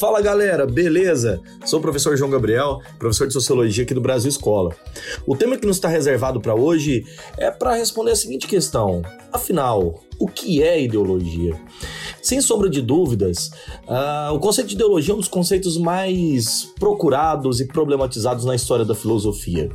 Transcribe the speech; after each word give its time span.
Fala 0.00 0.22
galera, 0.22 0.64
beleza? 0.64 1.42
Sou 1.66 1.78
o 1.78 1.82
professor 1.82 2.16
João 2.16 2.30
Gabriel, 2.30 2.80
professor 2.98 3.26
de 3.26 3.34
Sociologia 3.34 3.84
aqui 3.84 3.92
do 3.92 4.00
Brasil 4.00 4.30
Escola. 4.30 4.74
O 5.26 5.36
tema 5.36 5.58
que 5.58 5.66
nos 5.66 5.76
está 5.76 5.88
reservado 5.88 6.40
para 6.40 6.54
hoje 6.54 7.04
é 7.36 7.50
para 7.50 7.74
responder 7.74 8.12
a 8.12 8.16
seguinte 8.16 8.46
questão: 8.46 9.02
afinal, 9.30 10.00
o 10.18 10.26
que 10.26 10.62
é 10.62 10.82
ideologia? 10.82 11.54
Sem 12.22 12.40
sombra 12.40 12.70
de 12.70 12.80
dúvidas, 12.80 13.50
uh, 13.86 14.32
o 14.34 14.40
conceito 14.40 14.68
de 14.68 14.74
ideologia 14.74 15.12
é 15.12 15.16
um 15.16 15.20
dos 15.20 15.28
conceitos 15.28 15.76
mais 15.76 16.72
procurados 16.78 17.60
e 17.60 17.66
problematizados 17.66 18.46
na 18.46 18.54
história 18.54 18.86
da 18.86 18.94
filosofia. 18.94 19.70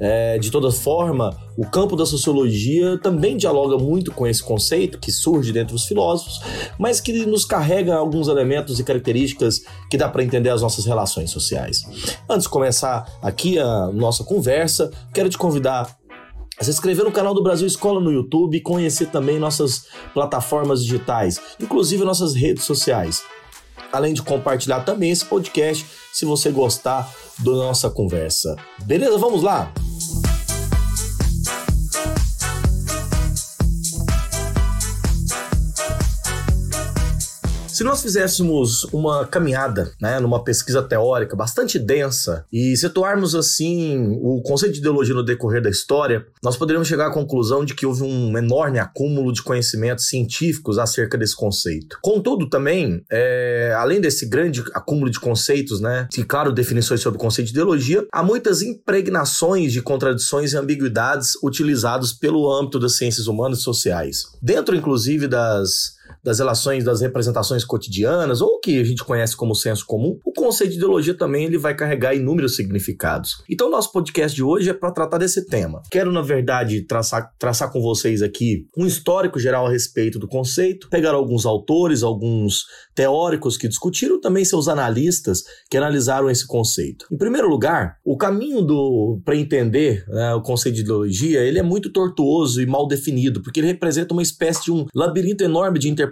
É, 0.00 0.38
de 0.38 0.50
toda 0.50 0.72
forma, 0.72 1.36
o 1.58 1.66
campo 1.66 1.94
da 1.94 2.06
sociologia 2.06 2.98
também 2.98 3.36
dialoga 3.36 3.76
muito 3.76 4.10
com 4.12 4.26
esse 4.26 4.42
conceito 4.42 4.98
que 4.98 5.12
surge 5.12 5.52
dentro 5.52 5.74
dos 5.74 5.84
filósofos, 5.84 6.40
mas 6.78 7.00
que 7.00 7.26
nos 7.26 7.44
carrega 7.44 7.94
alguns 7.94 8.26
elementos 8.28 8.80
e 8.80 8.84
características 8.84 9.60
que 9.90 9.98
dá 9.98 10.08
para 10.08 10.24
entender 10.24 10.48
as 10.48 10.62
nossas 10.62 10.86
relações 10.86 11.30
sociais. 11.30 11.84
Antes 12.28 12.44
de 12.44 12.48
começar 12.48 13.06
aqui 13.20 13.58
a 13.58 13.88
nossa 13.88 14.24
conversa, 14.24 14.90
quero 15.12 15.28
te 15.28 15.36
convidar 15.36 16.00
se 16.60 16.70
inscrever 16.70 17.04
no 17.04 17.12
canal 17.12 17.32
do 17.32 17.42
Brasil 17.42 17.66
Escola 17.66 18.00
no 18.00 18.12
YouTube 18.12 18.56
e 18.56 18.60
conhecer 18.60 19.06
também 19.06 19.38
nossas 19.38 19.86
plataformas 20.12 20.82
digitais, 20.82 21.40
inclusive 21.58 22.04
nossas 22.04 22.34
redes 22.34 22.64
sociais. 22.64 23.22
Além 23.90 24.12
de 24.12 24.22
compartilhar 24.22 24.80
também 24.80 25.10
esse 25.10 25.24
podcast 25.24 25.86
se 26.12 26.24
você 26.24 26.50
gostar 26.50 27.10
da 27.38 27.52
nossa 27.52 27.88
conversa. 27.88 28.56
Beleza? 28.84 29.18
Vamos 29.18 29.42
lá? 29.42 29.72
Se 37.80 37.84
nós 37.84 38.02
fizéssemos 38.02 38.84
uma 38.92 39.26
caminhada, 39.26 39.90
né, 39.98 40.20
numa 40.20 40.44
pesquisa 40.44 40.82
teórica 40.82 41.34
bastante 41.34 41.78
densa 41.78 42.44
e 42.52 42.76
situarmos 42.76 43.34
assim 43.34 44.18
o 44.20 44.42
conceito 44.42 44.74
de 44.74 44.80
ideologia 44.80 45.14
no 45.14 45.24
decorrer 45.24 45.62
da 45.62 45.70
história, 45.70 46.26
nós 46.42 46.58
poderíamos 46.58 46.86
chegar 46.86 47.06
à 47.06 47.10
conclusão 47.10 47.64
de 47.64 47.74
que 47.74 47.86
houve 47.86 48.02
um 48.02 48.36
enorme 48.36 48.78
acúmulo 48.78 49.32
de 49.32 49.42
conhecimentos 49.42 50.08
científicos 50.08 50.76
acerca 50.76 51.16
desse 51.16 51.34
conceito. 51.34 51.98
Contudo, 52.02 52.50
também, 52.50 53.02
é, 53.10 53.74
além 53.74 53.98
desse 53.98 54.26
grande 54.26 54.62
acúmulo 54.74 55.10
de 55.10 55.18
conceitos, 55.18 55.80
né, 55.80 56.06
e 56.18 56.22
claro, 56.22 56.52
definições 56.52 57.00
sobre 57.00 57.16
o 57.16 57.20
conceito 57.22 57.46
de 57.46 57.54
ideologia, 57.54 58.06
há 58.12 58.22
muitas 58.22 58.60
impregnações 58.60 59.72
de 59.72 59.80
contradições 59.80 60.52
e 60.52 60.56
ambiguidades 60.58 61.30
utilizados 61.42 62.12
pelo 62.12 62.52
âmbito 62.52 62.78
das 62.78 62.98
ciências 62.98 63.26
humanas 63.26 63.60
e 63.60 63.62
sociais. 63.62 64.24
Dentro, 64.42 64.76
inclusive, 64.76 65.26
das 65.26 65.98
das 66.22 66.38
relações, 66.38 66.84
das 66.84 67.00
representações 67.00 67.64
cotidianas, 67.64 68.40
ou 68.40 68.56
o 68.56 68.60
que 68.60 68.80
a 68.80 68.84
gente 68.84 69.04
conhece 69.04 69.36
como 69.36 69.54
senso 69.54 69.84
comum, 69.86 70.18
o 70.24 70.32
conceito 70.32 70.72
de 70.72 70.76
ideologia 70.76 71.14
também 71.14 71.44
ele 71.44 71.58
vai 71.58 71.74
carregar 71.74 72.14
inúmeros 72.14 72.56
significados. 72.56 73.42
Então, 73.48 73.70
nosso 73.70 73.92
podcast 73.92 74.34
de 74.34 74.42
hoje 74.42 74.70
é 74.70 74.74
para 74.74 74.90
tratar 74.90 75.18
desse 75.18 75.46
tema. 75.46 75.82
Quero, 75.90 76.12
na 76.12 76.22
verdade, 76.22 76.82
traçar, 76.82 77.32
traçar 77.38 77.72
com 77.72 77.80
vocês 77.80 78.22
aqui 78.22 78.66
um 78.76 78.86
histórico 78.86 79.38
geral 79.38 79.66
a 79.66 79.70
respeito 79.70 80.18
do 80.18 80.28
conceito, 80.28 80.88
pegar 80.88 81.14
alguns 81.14 81.46
autores, 81.46 82.02
alguns 82.02 82.66
teóricos 82.94 83.56
que 83.56 83.68
discutiram, 83.68 84.20
também 84.20 84.44
seus 84.44 84.68
analistas 84.68 85.42
que 85.70 85.76
analisaram 85.76 86.30
esse 86.30 86.46
conceito. 86.46 87.06
Em 87.10 87.16
primeiro 87.16 87.48
lugar, 87.48 87.96
o 88.04 88.16
caminho 88.16 88.62
do 88.62 89.20
para 89.24 89.36
entender 89.36 90.04
né, 90.08 90.34
o 90.34 90.42
conceito 90.42 90.74
de 90.76 90.82
ideologia 90.82 91.40
ele 91.40 91.58
é 91.58 91.62
muito 91.62 91.90
tortuoso 91.90 92.60
e 92.60 92.66
mal 92.66 92.86
definido, 92.86 93.42
porque 93.42 93.60
ele 93.60 93.66
representa 93.66 94.12
uma 94.12 94.22
espécie 94.22 94.64
de 94.64 94.72
um 94.72 94.86
labirinto 94.94 95.42
enorme 95.42 95.78
de 95.78 95.88
interpretações 95.88 96.09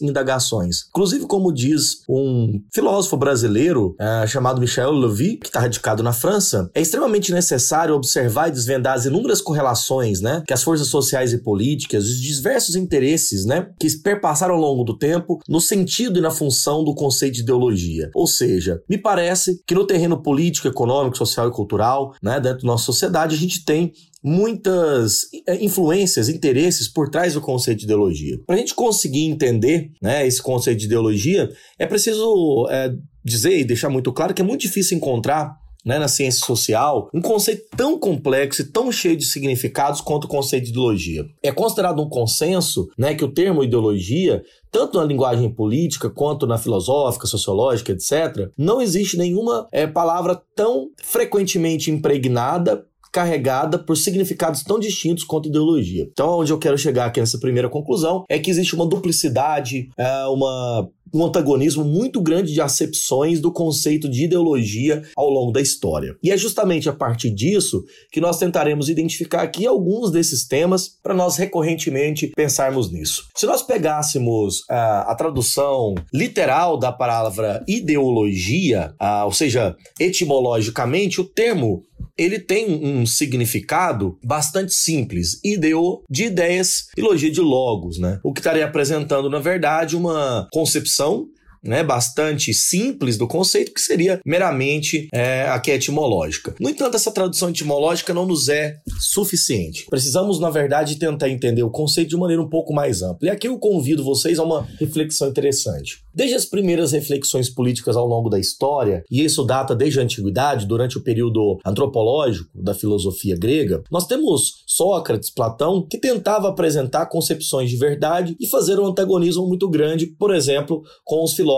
e 0.00 0.06
indagações. 0.06 0.84
Inclusive, 0.88 1.26
como 1.26 1.52
diz 1.52 2.02
um 2.08 2.60
filósofo 2.72 3.16
brasileiro 3.16 3.94
é, 3.98 4.26
chamado 4.26 4.60
Michel 4.60 4.92
Levy, 4.92 5.36
que 5.36 5.46
está 5.46 5.60
radicado 5.60 6.02
na 6.02 6.12
França, 6.12 6.70
é 6.74 6.80
extremamente 6.80 7.32
necessário 7.32 7.94
observar 7.94 8.48
e 8.48 8.52
desvendar 8.52 8.94
as 8.94 9.06
inúmeras 9.06 9.40
correlações 9.40 10.20
né, 10.20 10.42
que 10.46 10.52
as 10.52 10.62
forças 10.62 10.88
sociais 10.88 11.32
e 11.32 11.38
políticas, 11.38 12.04
os 12.04 12.20
diversos 12.20 12.76
interesses 12.76 13.44
né, 13.44 13.68
que 13.78 13.88
perpassaram 13.98 14.54
ao 14.54 14.60
longo 14.60 14.84
do 14.84 14.96
tempo 14.96 15.40
no 15.48 15.60
sentido 15.60 16.18
e 16.18 16.22
na 16.22 16.30
função 16.30 16.84
do 16.84 16.94
conceito 16.94 17.34
de 17.34 17.42
ideologia. 17.42 18.10
Ou 18.14 18.26
seja, 18.26 18.80
me 18.88 18.98
parece 18.98 19.60
que 19.66 19.74
no 19.74 19.86
terreno 19.86 20.22
político, 20.22 20.68
econômico, 20.68 21.16
social 21.16 21.48
e 21.48 21.52
cultural, 21.52 22.14
né, 22.22 22.40
dentro 22.40 22.62
da 22.62 22.68
nossa 22.68 22.84
sociedade, 22.84 23.34
a 23.34 23.38
gente 23.38 23.64
tem 23.64 23.92
muitas 24.24 25.28
é, 25.46 25.62
influências, 25.62 26.30
interesses 26.30 26.88
por 26.88 27.10
trás 27.10 27.34
do 27.34 27.42
conceito 27.42 27.80
de 27.80 27.84
ideologia. 27.84 28.38
Para 28.46 28.56
a 28.56 28.58
gente 28.58 28.74
conseguir 28.74 29.26
entender 29.26 29.90
né, 30.00 30.26
esse 30.26 30.40
conceito 30.40 30.78
de 30.78 30.86
ideologia, 30.86 31.50
é 31.78 31.86
preciso 31.86 32.66
é, 32.70 32.94
dizer 33.22 33.58
e 33.58 33.64
deixar 33.64 33.90
muito 33.90 34.10
claro 34.12 34.32
que 34.32 34.40
é 34.40 34.44
muito 34.44 34.62
difícil 34.62 34.96
encontrar 34.96 35.54
né, 35.84 35.98
na 35.98 36.08
ciência 36.08 36.44
social, 36.44 37.10
um 37.12 37.20
conceito 37.20 37.64
tão 37.76 37.98
complexo 37.98 38.62
e 38.62 38.64
tão 38.64 38.90
cheio 38.90 39.16
de 39.16 39.26
significados 39.26 40.00
quanto 40.00 40.24
o 40.24 40.28
conceito 40.28 40.64
de 40.64 40.70
ideologia. 40.70 41.26
É 41.42 41.52
considerado 41.52 42.02
um 42.02 42.08
consenso 42.08 42.88
né, 42.96 43.14
que 43.14 43.24
o 43.24 43.30
termo 43.30 43.62
ideologia, 43.62 44.42
tanto 44.72 44.98
na 44.98 45.04
linguagem 45.04 45.50
política 45.50 46.08
quanto 46.08 46.46
na 46.46 46.56
filosófica, 46.56 47.26
sociológica, 47.26 47.92
etc., 47.92 48.50
não 48.56 48.80
existe 48.80 49.18
nenhuma 49.18 49.68
é, 49.70 49.86
palavra 49.86 50.40
tão 50.56 50.88
frequentemente 51.02 51.90
impregnada 51.90 52.86
carregada 53.14 53.78
por 53.78 53.96
significados 53.96 54.64
tão 54.64 54.80
distintos 54.80 55.22
quanto 55.22 55.48
ideologia. 55.48 56.08
Então, 56.10 56.40
onde 56.40 56.52
eu 56.52 56.58
quero 56.58 56.76
chegar 56.76 57.06
aqui 57.06 57.20
nessa 57.20 57.38
primeira 57.38 57.68
conclusão 57.68 58.24
é 58.28 58.40
que 58.40 58.50
existe 58.50 58.74
uma 58.74 58.84
duplicidade, 58.84 59.88
é, 59.96 60.24
uma 60.24 60.90
um 61.14 61.24
antagonismo 61.24 61.84
muito 61.84 62.20
grande 62.20 62.52
de 62.52 62.60
acepções 62.60 63.40
do 63.40 63.52
conceito 63.52 64.08
de 64.08 64.24
ideologia 64.24 65.02
ao 65.16 65.30
longo 65.30 65.52
da 65.52 65.60
história. 65.60 66.16
E 66.20 66.32
é 66.32 66.36
justamente 66.36 66.88
a 66.88 66.92
partir 66.92 67.30
disso 67.30 67.84
que 68.10 68.20
nós 68.20 68.36
tentaremos 68.36 68.88
identificar 68.88 69.42
aqui 69.42 69.64
alguns 69.64 70.10
desses 70.10 70.44
temas 70.44 70.88
para 71.00 71.14
nós 71.14 71.36
recorrentemente 71.36 72.32
pensarmos 72.34 72.90
nisso. 72.90 73.28
Se 73.36 73.46
nós 73.46 73.62
pegássemos 73.62 74.62
uh, 74.62 75.06
a 75.06 75.14
tradução 75.14 75.94
literal 76.12 76.76
da 76.76 76.90
palavra 76.90 77.62
ideologia, 77.68 78.92
ou 79.24 79.32
seja, 79.32 79.76
etimologicamente, 80.00 81.20
o 81.20 81.24
termo 81.24 81.84
ele 82.16 82.38
tem 82.38 82.70
um 82.84 83.04
significado 83.06 84.18
bastante 84.24 84.72
simples. 84.72 85.40
Ideo 85.44 86.02
de 86.08 86.24
ideias 86.24 86.88
e 86.96 87.00
logia 87.00 87.30
de 87.30 87.40
logos, 87.40 87.98
né? 87.98 88.20
O 88.22 88.32
que 88.32 88.40
estaria 88.40 88.64
apresentando, 88.64 89.28
na 89.28 89.38
verdade, 89.38 89.96
uma 89.96 90.48
concepção 90.52 91.26
né, 91.64 91.82
bastante 91.82 92.52
simples 92.52 93.16
do 93.16 93.26
conceito, 93.26 93.72
que 93.72 93.80
seria 93.80 94.20
meramente 94.24 95.08
é, 95.12 95.48
a 95.48 95.58
que 95.58 95.70
é 95.70 95.76
etimológica. 95.76 96.54
No 96.60 96.68
entanto, 96.68 96.96
essa 96.96 97.10
tradução 97.10 97.48
etimológica 97.48 98.12
não 98.12 98.26
nos 98.26 98.48
é 98.48 98.76
suficiente. 99.00 99.86
Precisamos, 99.88 100.38
na 100.38 100.50
verdade, 100.50 100.98
tentar 100.98 101.30
entender 101.30 101.62
o 101.62 101.70
conceito 101.70 102.10
de 102.10 102.16
maneira 102.16 102.42
um 102.42 102.48
pouco 102.48 102.74
mais 102.74 103.02
ampla. 103.02 103.28
E 103.28 103.30
aqui 103.30 103.48
eu 103.48 103.58
convido 103.58 104.04
vocês 104.04 104.38
a 104.38 104.44
uma 104.44 104.66
reflexão 104.78 105.28
interessante. 105.28 106.04
Desde 106.14 106.36
as 106.36 106.44
primeiras 106.44 106.92
reflexões 106.92 107.48
políticas 107.48 107.96
ao 107.96 108.06
longo 108.06 108.28
da 108.28 108.38
história, 108.38 109.02
e 109.10 109.24
isso 109.24 109.42
data 109.42 109.74
desde 109.74 109.98
a 109.98 110.02
antiguidade, 110.02 110.66
durante 110.66 110.98
o 110.98 111.02
período 111.02 111.58
antropológico 111.64 112.50
da 112.54 112.74
filosofia 112.74 113.36
grega, 113.36 113.82
nós 113.90 114.06
temos 114.06 114.64
Sócrates, 114.66 115.30
Platão, 115.30 115.86
que 115.88 115.98
tentava 115.98 116.48
apresentar 116.48 117.06
concepções 117.06 117.70
de 117.70 117.76
verdade 117.76 118.36
e 118.38 118.46
fazer 118.46 118.78
um 118.78 118.86
antagonismo 118.86 119.46
muito 119.46 119.68
grande, 119.68 120.06
por 120.06 120.34
exemplo, 120.34 120.82
com 121.04 121.22
os 121.24 121.32
filósofos 121.32 121.53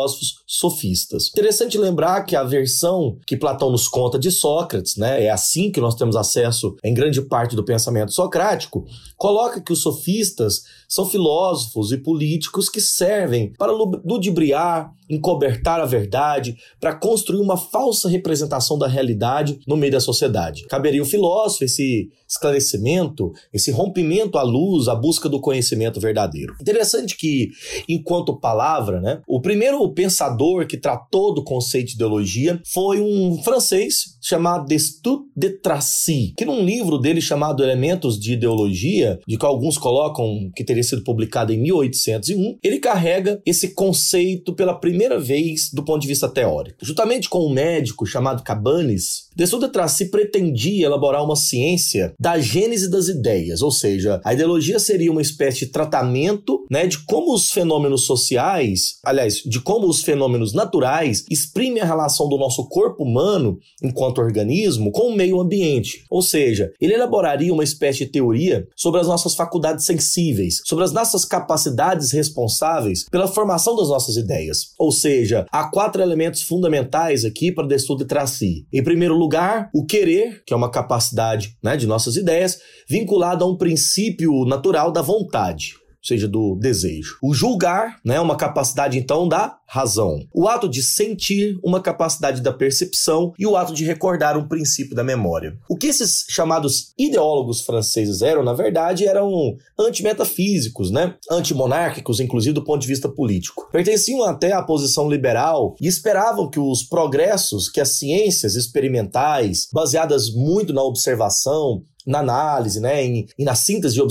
sofistas. 0.46 1.28
Interessante 1.28 1.78
lembrar 1.78 2.22
que 2.24 2.36
a 2.36 2.44
versão 2.44 3.18
que 3.26 3.36
Platão 3.36 3.70
nos 3.70 3.88
conta 3.88 4.18
de 4.18 4.30
Sócrates, 4.30 4.96
né, 4.96 5.24
é 5.24 5.30
assim 5.30 5.70
que 5.70 5.80
nós 5.80 5.94
temos 5.94 6.16
acesso 6.16 6.76
em 6.84 6.94
grande 6.94 7.22
parte 7.22 7.56
do 7.56 7.64
pensamento 7.64 8.12
socrático, 8.12 8.84
coloca 9.16 9.60
que 9.60 9.72
os 9.72 9.82
sofistas 9.82 10.62
são 10.88 11.06
filósofos 11.06 11.92
e 11.92 11.98
políticos 11.98 12.68
que 12.68 12.80
servem 12.80 13.52
para 13.58 13.72
ludibriar, 13.72 14.92
encobertar 15.08 15.80
a 15.80 15.86
verdade, 15.86 16.56
para 16.80 16.94
construir 16.94 17.40
uma 17.40 17.56
falsa 17.56 18.08
representação 18.08 18.78
da 18.78 18.86
realidade 18.86 19.58
no 19.66 19.76
meio 19.76 19.92
da 19.92 20.00
sociedade. 20.00 20.66
Caberia 20.66 21.02
o 21.02 21.06
filósofo 21.06 21.64
esse 21.64 22.10
esclarecimento, 22.28 23.32
esse 23.52 23.70
rompimento 23.70 24.38
à 24.38 24.42
luz, 24.42 24.88
à 24.88 24.94
busca 24.94 25.28
do 25.28 25.40
conhecimento 25.40 26.00
verdadeiro. 26.00 26.54
Interessante 26.60 27.16
que, 27.16 27.50
enquanto 27.88 28.38
palavra, 28.38 29.00
né, 29.00 29.20
o 29.28 29.40
primeiro 29.40 29.88
pensador 29.92 30.66
que 30.66 30.76
tratou 30.76 31.32
do 31.32 31.44
conceito 31.44 31.88
de 31.88 31.94
ideologia 31.94 32.60
foi 32.64 33.00
um 33.00 33.40
francês 33.42 34.15
chamado 34.26 34.66
Destutt 34.66 35.24
de 35.36 35.50
Tracy, 35.50 36.34
que 36.36 36.44
num 36.44 36.64
livro 36.64 36.98
dele 36.98 37.20
chamado 37.20 37.62
Elementos 37.62 38.18
de 38.18 38.32
Ideologia, 38.32 39.20
de 39.24 39.38
que 39.38 39.46
alguns 39.46 39.78
colocam 39.78 40.50
que 40.56 40.64
teria 40.64 40.82
sido 40.82 41.04
publicado 41.04 41.52
em 41.52 41.58
1801, 41.58 42.58
ele 42.60 42.80
carrega 42.80 43.40
esse 43.46 43.72
conceito 43.72 44.52
pela 44.52 44.74
primeira 44.74 45.20
vez 45.20 45.70
do 45.72 45.84
ponto 45.84 46.02
de 46.02 46.08
vista 46.08 46.28
teórico. 46.28 46.84
Juntamente 46.84 47.28
com 47.28 47.46
um 47.46 47.52
médico 47.52 48.04
chamado 48.04 48.42
Cabanes, 48.42 49.26
Destutt 49.36 49.66
de 49.66 49.72
Tracy 49.72 50.10
pretendia 50.10 50.86
elaborar 50.86 51.22
uma 51.22 51.36
ciência 51.36 52.12
da 52.18 52.36
gênese 52.38 52.90
das 52.90 53.06
ideias, 53.06 53.62
ou 53.62 53.70
seja, 53.70 54.20
a 54.24 54.34
ideologia 54.34 54.80
seria 54.80 55.12
uma 55.12 55.22
espécie 55.22 55.66
de 55.66 55.72
tratamento 55.72 56.64
né, 56.68 56.86
de 56.86 56.98
como 57.04 57.32
os 57.32 57.52
fenômenos 57.52 58.06
sociais, 58.06 58.98
aliás, 59.04 59.36
de 59.36 59.60
como 59.60 59.86
os 59.86 60.02
fenômenos 60.02 60.52
naturais 60.52 61.24
exprimem 61.30 61.80
a 61.80 61.86
relação 61.86 62.28
do 62.28 62.38
nosso 62.38 62.68
corpo 62.68 63.04
humano, 63.04 63.58
enquanto 63.82 64.15
organismo, 64.20 64.90
com 64.90 65.08
o 65.08 65.16
meio 65.16 65.40
ambiente. 65.40 66.04
Ou 66.10 66.22
seja, 66.22 66.72
ele 66.80 66.94
elaboraria 66.94 67.52
uma 67.52 67.64
espécie 67.64 68.04
de 68.04 68.12
teoria 68.12 68.66
sobre 68.74 69.00
as 69.00 69.06
nossas 69.06 69.34
faculdades 69.34 69.84
sensíveis, 69.84 70.60
sobre 70.64 70.84
as 70.84 70.92
nossas 70.92 71.24
capacidades 71.24 72.10
responsáveis 72.12 73.04
pela 73.10 73.28
formação 73.28 73.76
das 73.76 73.88
nossas 73.88 74.16
ideias. 74.16 74.72
Ou 74.78 74.90
seja, 74.90 75.46
há 75.52 75.70
quatro 75.70 76.02
elementos 76.02 76.42
fundamentais 76.42 77.24
aqui 77.24 77.52
para 77.52 77.66
Destutt 77.66 78.02
de 78.02 78.08
Tracy. 78.08 78.66
Em 78.72 78.82
primeiro 78.82 79.14
lugar, 79.14 79.36
lugar, 79.36 79.70
o 79.74 79.84
querer, 79.84 80.42
que 80.46 80.54
é 80.54 80.56
uma 80.56 80.70
capacidade 80.70 81.56
né, 81.62 81.76
de 81.76 81.86
nossas 81.86 82.16
ideias, 82.16 82.58
vinculada 82.88 83.44
a 83.44 83.48
um 83.48 83.56
princípio 83.56 84.44
natural 84.44 84.90
da 84.90 85.02
vontade 85.02 85.74
seja, 86.06 86.28
do 86.28 86.56
desejo. 86.56 87.18
O 87.22 87.34
julgar, 87.34 87.98
né, 88.04 88.20
uma 88.20 88.36
capacidade 88.36 88.98
então 88.98 89.28
da 89.28 89.58
razão. 89.66 90.20
O 90.32 90.48
ato 90.48 90.68
de 90.68 90.82
sentir, 90.82 91.58
uma 91.62 91.80
capacidade 91.80 92.40
da 92.40 92.52
percepção 92.52 93.32
e 93.38 93.46
o 93.46 93.56
ato 93.56 93.74
de 93.74 93.84
recordar 93.84 94.38
um 94.38 94.46
princípio 94.46 94.94
da 94.94 95.02
memória. 95.02 95.58
O 95.68 95.76
que 95.76 95.88
esses 95.88 96.24
chamados 96.28 96.92
ideólogos 96.96 97.62
franceses 97.62 98.22
eram, 98.22 98.42
na 98.42 98.52
verdade, 98.52 99.06
eram 99.06 99.56
antimetafísicos, 99.78 100.90
né? 100.90 101.14
Antimonárquicos, 101.30 102.20
inclusive 102.20 102.54
do 102.54 102.64
ponto 102.64 102.82
de 102.82 102.88
vista 102.88 103.08
político. 103.08 103.68
Pertenciam 103.72 104.22
até 104.24 104.52
à 104.52 104.62
posição 104.62 105.10
liberal 105.10 105.74
e 105.80 105.86
esperavam 105.86 106.48
que 106.48 106.60
os 106.60 106.82
progressos 106.82 107.68
que 107.68 107.80
as 107.80 107.98
ciências 107.98 108.54
experimentais, 108.54 109.68
baseadas 109.72 110.32
muito 110.32 110.72
na 110.72 110.82
observação, 110.82 111.82
na 112.06 112.20
análise, 112.20 112.80
né, 112.80 113.04
em, 113.04 113.26
e 113.38 113.44
na 113.44 113.54
síntese 113.54 113.96
de, 113.96 114.02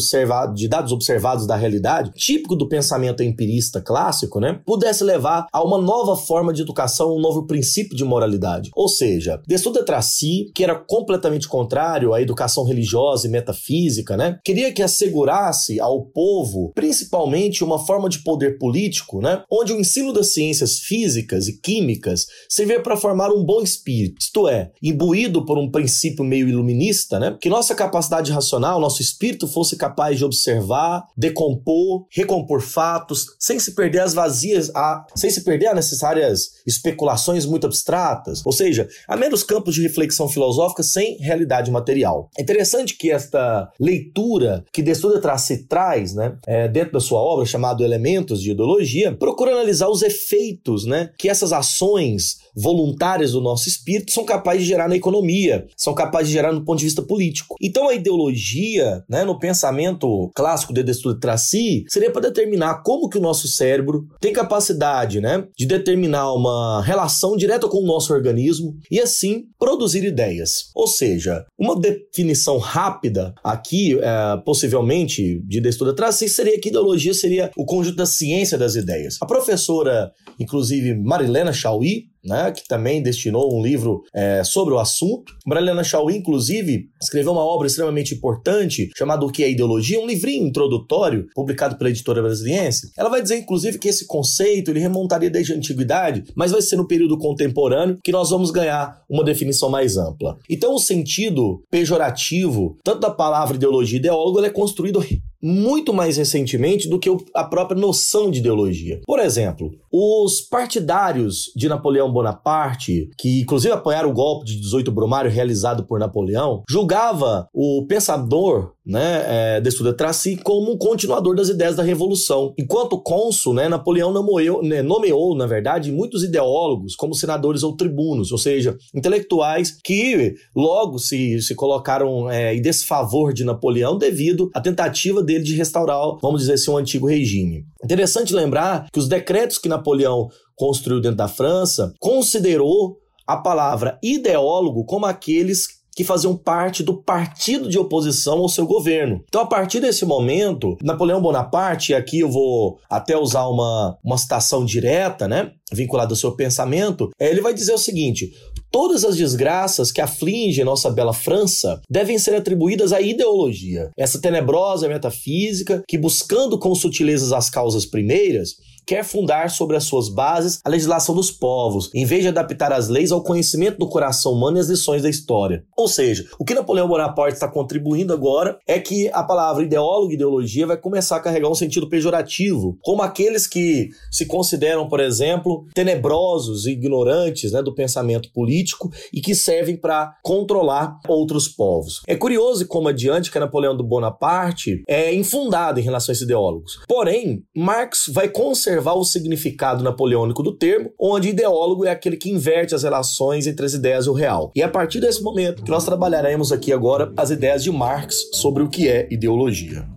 de 0.56 0.68
dados 0.68 0.92
observados 0.92 1.48
da 1.48 1.56
realidade, 1.56 2.12
típico 2.16 2.56
do 2.56 2.68
pensamento 2.68 3.24
empirista 3.24 3.82
clássico, 3.82 4.40
né, 4.40 4.60
pudesse 4.66 5.04
levar 5.04 5.48
a 5.52 5.64
uma 5.64 5.78
nova 5.78 6.18
forma 6.18 6.52
de 6.52 6.62
educação, 6.62 7.16
um 7.16 7.22
novo 7.22 7.46
princípio 7.46 7.96
de 7.96 8.04
moralidade. 8.04 8.70
Ou 8.76 8.88
seja, 8.88 9.42
Destutt 9.48 9.80
de 9.80 9.86
Tracy, 9.86 10.52
que 10.54 10.64
era 10.64 10.76
completamente 10.76 11.48
contrário 11.48 12.14
à 12.14 12.22
educação 12.22 12.64
religiosa 12.66 13.28
e 13.28 13.30
metafísica, 13.32 14.18
né, 14.18 14.40
queria 14.44 14.72
que 14.74 14.82
assegurasse 14.82 15.80
ao 15.80 16.06
povo, 16.06 16.72
principalmente, 16.74 17.64
uma 17.64 17.80
forma 17.86 18.10
de 18.10 18.24
poder 18.24 18.58
político, 18.58 19.22
né, 19.22 19.44
onde 19.52 19.74
o 19.74 19.80
ensino 19.80 20.12
das 20.12 20.34
ciências 20.34 20.80
físicas 20.80 21.48
e 21.48 21.60
químicas 21.60 22.28
servia 22.50 22.82
para 22.82 22.98
formar 22.98 23.30
um 23.32 23.44
bom 23.44 23.62
espírito, 23.62 24.18
isto 24.20 24.48
é, 24.48 24.72
imbuído 24.82 25.46
por 25.46 25.58
um 25.58 25.70
princípio 25.70 26.24
meio 26.24 26.50
iluminista, 26.50 27.20
né, 27.20 27.38
que 27.40 27.50
nossa 27.50 27.76
capacidade 27.86 28.32
racional, 28.32 28.80
nosso 28.80 29.02
espírito 29.02 29.48
fosse 29.48 29.76
capaz 29.76 30.18
de 30.18 30.26
observar, 30.26 31.06
decompor, 31.16 32.06
recompor 32.12 32.62
fatos, 32.62 33.28
sem 33.40 33.60
se 33.60 33.74
perder 33.74 34.00
as 34.00 34.14
vazias, 34.14 34.72
a, 34.76 35.06
sem 35.16 35.30
se 35.30 35.44
perder 35.44 35.68
as 35.68 35.76
necessárias 35.76 36.52
especulações 36.66 37.46
muito 37.46 37.68
abstratas, 37.68 38.42
ou 38.46 38.52
seja, 38.52 38.88
a 39.08 39.16
menos 39.16 39.44
campos 39.44 39.76
de 39.76 39.82
reflexão 39.82 40.28
filosófica 40.28 40.84
sem 40.84 41.18
realidade 41.18 41.72
material. 41.72 42.30
É 42.38 42.42
interessante 42.42 42.98
que 42.98 43.12
esta 43.12 43.72
leitura 43.80 44.64
que 44.72 44.82
Destuda 44.82 45.20
Trace 45.20 45.68
traz, 45.68 46.14
né, 46.14 46.38
é, 46.48 46.68
dentro 46.68 46.94
da 46.94 47.00
sua 47.00 47.20
obra 47.20 47.46
chamada 47.46 47.84
Elementos 47.84 48.42
de 48.42 48.52
Ideologia, 48.52 49.16
procura 49.16 49.52
analisar 49.52 49.90
os 49.90 50.02
efeitos, 50.02 50.86
né, 50.86 51.12
que 51.18 51.30
essas 51.30 51.54
ações 51.54 52.38
voluntárias 52.56 53.32
do 53.32 53.42
nosso 53.42 53.68
espírito 53.68 54.12
são 54.12 54.24
capazes 54.24 54.64
de 54.64 54.70
gerar 54.70 54.88
na 54.88 54.96
economia, 54.96 55.66
são 55.76 55.94
capazes 55.94 56.30
de 56.30 56.34
gerar 56.34 56.54
no 56.54 56.64
ponto 56.64 56.80
de 56.80 56.86
vista 56.86 57.02
político. 57.02 57.56
Então 57.62 57.90
a 57.90 57.94
ideologia, 57.94 59.04
né, 59.10 59.24
no 59.24 59.38
pensamento 59.38 60.32
clássico 60.36 60.74
de 60.74 60.84
Destutt 60.84 61.20
Tracy, 61.20 61.84
seria 61.90 62.12
para 62.12 62.22
determinar 62.22 62.82
como 62.84 63.10
que 63.10 63.18
o 63.18 63.22
nosso 63.22 63.48
cérebro 63.48 64.06
tem 64.20 64.34
capacidade, 64.34 65.20
né, 65.20 65.46
de 65.58 65.66
determinar 65.66 66.34
uma 66.34 66.82
relação 66.82 67.36
direta 67.36 67.68
com 67.68 67.80
o 67.80 67.86
nosso 67.86 68.14
organismo 68.14 68.76
e 68.90 69.00
assim 69.00 69.44
produzir 69.60 70.04
ideias. 70.04 70.70
Ou 70.76 70.88
seja, 70.88 71.46
uma 71.58 71.80
definição 71.80 72.58
rápida 72.58 73.34
aqui, 73.44 73.98
é, 74.00 74.38
possivelmente 74.46 75.42
de 75.46 75.60
Destutt 75.60 75.96
Tracy, 75.96 76.30
seria 76.30 76.60
que 76.60 76.70
ideologia 76.70 77.14
seria 77.14 77.52
o 77.58 77.66
conjunto 77.66 77.98
da 77.98 78.06
ciência 78.06 78.58
das 78.58 78.76
ideias. 78.76 79.18
A 79.22 79.26
professora, 79.26 80.12
inclusive 80.40 80.96
Marilena 80.96 81.54
Chauí, 81.54 82.06
né, 82.26 82.52
que 82.52 82.68
também 82.68 83.02
destinou 83.02 83.56
um 83.56 83.62
livro 83.62 84.04
é, 84.14 84.44
sobre 84.44 84.74
o 84.74 84.80
assunto. 84.80 85.34
Marilena 85.46 85.84
Chauí, 85.84 86.18
inclusive, 86.18 86.90
escreveu 87.02 87.32
uma 87.32 87.44
obra 87.46 87.68
extremamente 87.68 88.16
importante 88.16 88.90
chamada 88.98 89.26
O 89.26 89.32
que 89.32 89.44
é 89.44 89.52
Ideologia, 89.52 90.00
um 90.00 90.08
livrinho 90.08 90.48
introdutório 90.48 91.28
publicado 91.34 91.78
pela 91.78 91.90
editora 91.90 92.22
brasiliense. 92.22 92.92
Ela 92.98 93.10
vai 93.10 93.22
dizer, 93.22 93.38
inclusive, 93.38 93.78
que 93.78 93.88
esse 93.88 94.06
conceito 94.08 94.72
ele 94.72 94.80
remontaria 94.80 95.30
desde 95.30 95.54
a 95.54 95.56
antiguidade, 95.56 96.24
mas 96.36 96.52
vai 96.52 96.62
ser 96.62 96.76
no 96.76 96.88
período 96.88 97.18
contemporâneo 97.18 97.98
que 98.04 98.12
nós 98.12 98.30
vamos 98.30 98.52
ganhar 98.52 99.02
uma 99.10 99.24
definição 99.24 99.70
mais 99.70 99.98
ampla. 99.98 100.38
Então, 100.50 100.74
o 100.74 100.80
sentido 100.80 101.64
pejorativo, 101.70 102.78
tanto 102.84 103.00
da 103.00 103.12
palavra 103.12 103.56
ideologia 103.56 103.98
e 103.98 104.00
ideólogo, 104.00 104.44
é 104.44 104.50
construído 104.50 105.00
muito 105.46 105.94
mais 105.94 106.18
recentemente 106.18 106.90
do 106.90 106.98
que 106.98 107.16
a 107.36 107.44
própria 107.44 107.80
noção 107.80 108.32
de 108.32 108.40
ideologia. 108.40 109.02
Por 109.06 109.20
exemplo, 109.20 109.72
os 109.92 110.42
partidários 110.42 111.52
de 111.56 111.70
Napoleão 111.70 112.12
Bonaparte, 112.12 113.12
que 113.16 113.42
inclusive 113.42 113.72
apoiaram 113.72 114.10
o 114.10 114.14
golpe 114.14 114.48
de 114.48 114.60
18 114.60 114.92
Brumário 114.92 115.30
realizado 115.30 115.86
por 115.86 116.00
Napoleão, 116.00 116.64
julgava 116.68 117.48
o 117.54 117.86
pensador 117.88 118.75
né, 118.86 119.58
é, 119.58 119.62
de 119.62 119.94
Tracy 119.94 120.38
como 120.38 120.74
um 120.74 120.78
continuador 120.78 121.36
das 121.36 121.50
ideias 121.50 121.76
da 121.76 121.84
Revolução. 121.84 122.54
Enquanto 122.58 123.02
cônsul, 123.02 123.54
né, 123.54 123.68
Napoleão 123.68 124.12
nomeou, 124.12 124.62
né, 124.62 124.82
nomeou, 124.82 125.36
na 125.36 125.48
verdade, 125.48 125.92
muitos 125.92 126.24
ideólogos 126.24 126.96
como 126.96 127.16
senadores 127.16 127.64
ou 127.64 127.76
tribunos, 127.76 128.32
ou 128.32 128.38
seja, 128.38 128.78
intelectuais 128.94 129.76
que 129.84 130.36
logo 130.56 131.00
se, 131.00 131.42
se 131.42 131.56
colocaram 131.56 132.30
é, 132.30 132.56
em 132.56 132.62
desfavor 132.62 133.34
de 133.34 133.44
Napoleão 133.44 133.98
devido 133.98 134.50
à 134.54 134.62
tentativa 134.62 135.24
dele 135.24 135.44
de 135.44 135.56
restaurar, 135.56 135.96
vamos 136.22 136.42
dizer 136.42 136.54
assim, 136.54 136.72
um 136.72 136.78
antigo 136.78 137.08
regime. 137.08 137.66
Interessante 137.84 138.34
lembrar 138.34 138.88
que 138.92 139.00
os 139.00 139.08
decretos 139.08 139.58
que 139.58 139.70
Napoleão 139.70 140.28
construiu 140.56 141.02
dentro 141.02 141.18
da 141.18 141.28
França 141.28 141.94
considerou 142.00 142.98
a 143.28 143.38
palavra 143.38 143.98
ideólogo 144.04 144.86
como 144.86 145.06
aqueles 145.06 145.68
que 145.96 146.04
faziam 146.04 146.36
parte 146.36 146.84
do 146.84 147.02
partido 147.02 147.70
de 147.70 147.80
oposição 147.80 148.40
ao 148.40 148.50
seu 148.50 148.68
governo. 148.68 149.24
Então, 149.28 149.42
a 149.42 149.46
partir 149.46 149.80
desse 149.80 150.06
momento, 150.06 150.78
Napoleão 150.84 151.22
Bonaparte, 151.22 151.94
e 151.94 151.96
aqui 151.96 152.20
eu 152.20 152.30
vou 152.30 152.78
até 152.90 153.18
usar 153.18 153.48
uma, 153.48 153.98
uma 154.04 154.18
citação 154.18 154.66
direta, 154.66 155.28
né, 155.28 155.52
vinculada 155.72 156.12
ao 156.12 156.18
seu 156.18 156.36
pensamento, 156.36 157.10
é, 157.18 157.30
ele 157.30 157.42
vai 157.42 157.54
dizer 157.54 157.74
o 157.74 157.78
seguinte: 157.78 158.32
Todas 158.76 159.06
as 159.06 159.16
desgraças 159.16 159.90
que 159.90 160.02
afligem 160.02 160.66
nossa 160.66 160.90
bela 160.92 161.14
França 161.14 161.82
devem 161.90 162.20
ser 162.20 162.36
atribuídas 162.36 162.92
à 162.92 163.00
ideologia, 163.00 163.90
essa 163.98 164.20
tenebrosa 164.20 164.90
metafísica 164.90 165.82
que, 165.88 165.98
buscando 165.98 166.60
com 166.60 166.76
sutilezas 166.76 167.32
as 167.32 167.50
causas 167.50 167.86
primeiras, 167.86 168.56
quer 168.86 169.04
fundar 169.04 169.50
sobre 169.50 169.76
as 169.76 169.84
suas 169.86 170.10
bases 170.10 170.60
a 170.64 170.70
legislação 170.70 171.16
dos 171.16 171.32
povos, 171.32 171.90
em 171.94 172.06
vez 172.06 172.22
de 172.22 172.30
adaptar 172.30 172.72
as 172.72 172.88
leis 172.88 173.12
ao 173.12 173.24
conhecimento 173.24 173.78
do 173.78 173.90
coração 173.90 174.34
humano 174.34 174.58
e 174.58 174.60
às 174.60 174.68
lições 174.68 175.02
da 175.02 175.10
história. 175.10 175.64
Ou 175.76 175.88
seja, 175.88 176.26
o 176.40 176.46
que 176.46 176.54
Napoleão 176.54 176.88
Bonaparte 176.88 177.34
está 177.34 177.48
contribuindo 177.48 178.14
agora 178.14 178.60
é 178.68 178.80
que 178.80 179.10
a 179.10 179.24
palavra 179.24 179.64
ideólogo 179.64 180.12
e 180.12 180.16
ideologia 180.16 180.68
vai 180.68 180.78
começar 180.78 181.18
a 181.18 181.20
carregar 181.20 181.50
um 181.50 181.56
sentido 181.56 181.90
pejorativo, 181.90 182.78
como 182.82 183.02
aqueles 183.02 183.48
que 183.48 183.90
se 184.12 184.26
consideram, 184.26 184.88
por 184.88 185.00
exemplo, 185.00 185.66
tenebrosos 185.74 186.66
e 186.66 186.72
ignorantes 186.72 187.52
né, 187.52 187.62
do 187.62 187.74
pensamento 187.74 188.32
político 188.32 188.92
e 189.12 189.22
que 189.22 189.34
servem 189.34 189.76
para 189.76 190.16
controlar 190.24 191.00
outros 191.08 191.48
povos. 191.48 192.02
É 192.08 192.16
curioso 192.16 192.68
como 192.68 192.90
adiante 192.90 193.32
que 193.32 193.40
Napoleão 193.40 193.76
do 193.76 193.84
Bonaparte 193.84 194.84
é 194.88 195.14
infundado 195.14 195.80
em 195.80 195.84
relação 195.84 196.12
a 196.12 196.14
esses 196.14 196.24
ideólogos. 196.24 196.80
Porém, 196.88 197.44
Marx 197.56 198.06
vai 198.14 198.30
conservar 198.30 198.75
observar 198.76 198.94
o 198.94 199.04
significado 199.04 199.84
napoleônico 199.84 200.44
do 200.44 200.54
termo, 200.54 200.92
onde 201.00 201.30
ideólogo 201.30 201.86
é 201.86 201.92
aquele 201.92 202.18
que 202.18 202.30
inverte 202.30 202.76
as 202.76 202.84
relações 202.84 203.48
entre 203.48 203.66
as 203.66 203.74
ideias 203.74 204.06
e 204.06 204.10
o 204.10 204.14
real. 204.14 204.52
E 204.56 204.62
é 204.62 204.66
a 204.66 204.70
partir 204.70 205.00
desse 205.00 205.24
momento 205.24 205.64
que 205.64 205.72
nós 205.72 205.86
trabalharemos 205.86 206.52
aqui 206.52 206.74
agora 206.74 207.12
as 207.16 207.30
ideias 207.30 207.64
de 207.64 207.72
Marx 207.72 208.30
sobre 208.34 208.64
o 208.64 208.70
que 208.70 208.88
é 208.90 209.08
ideologia. 209.10 209.88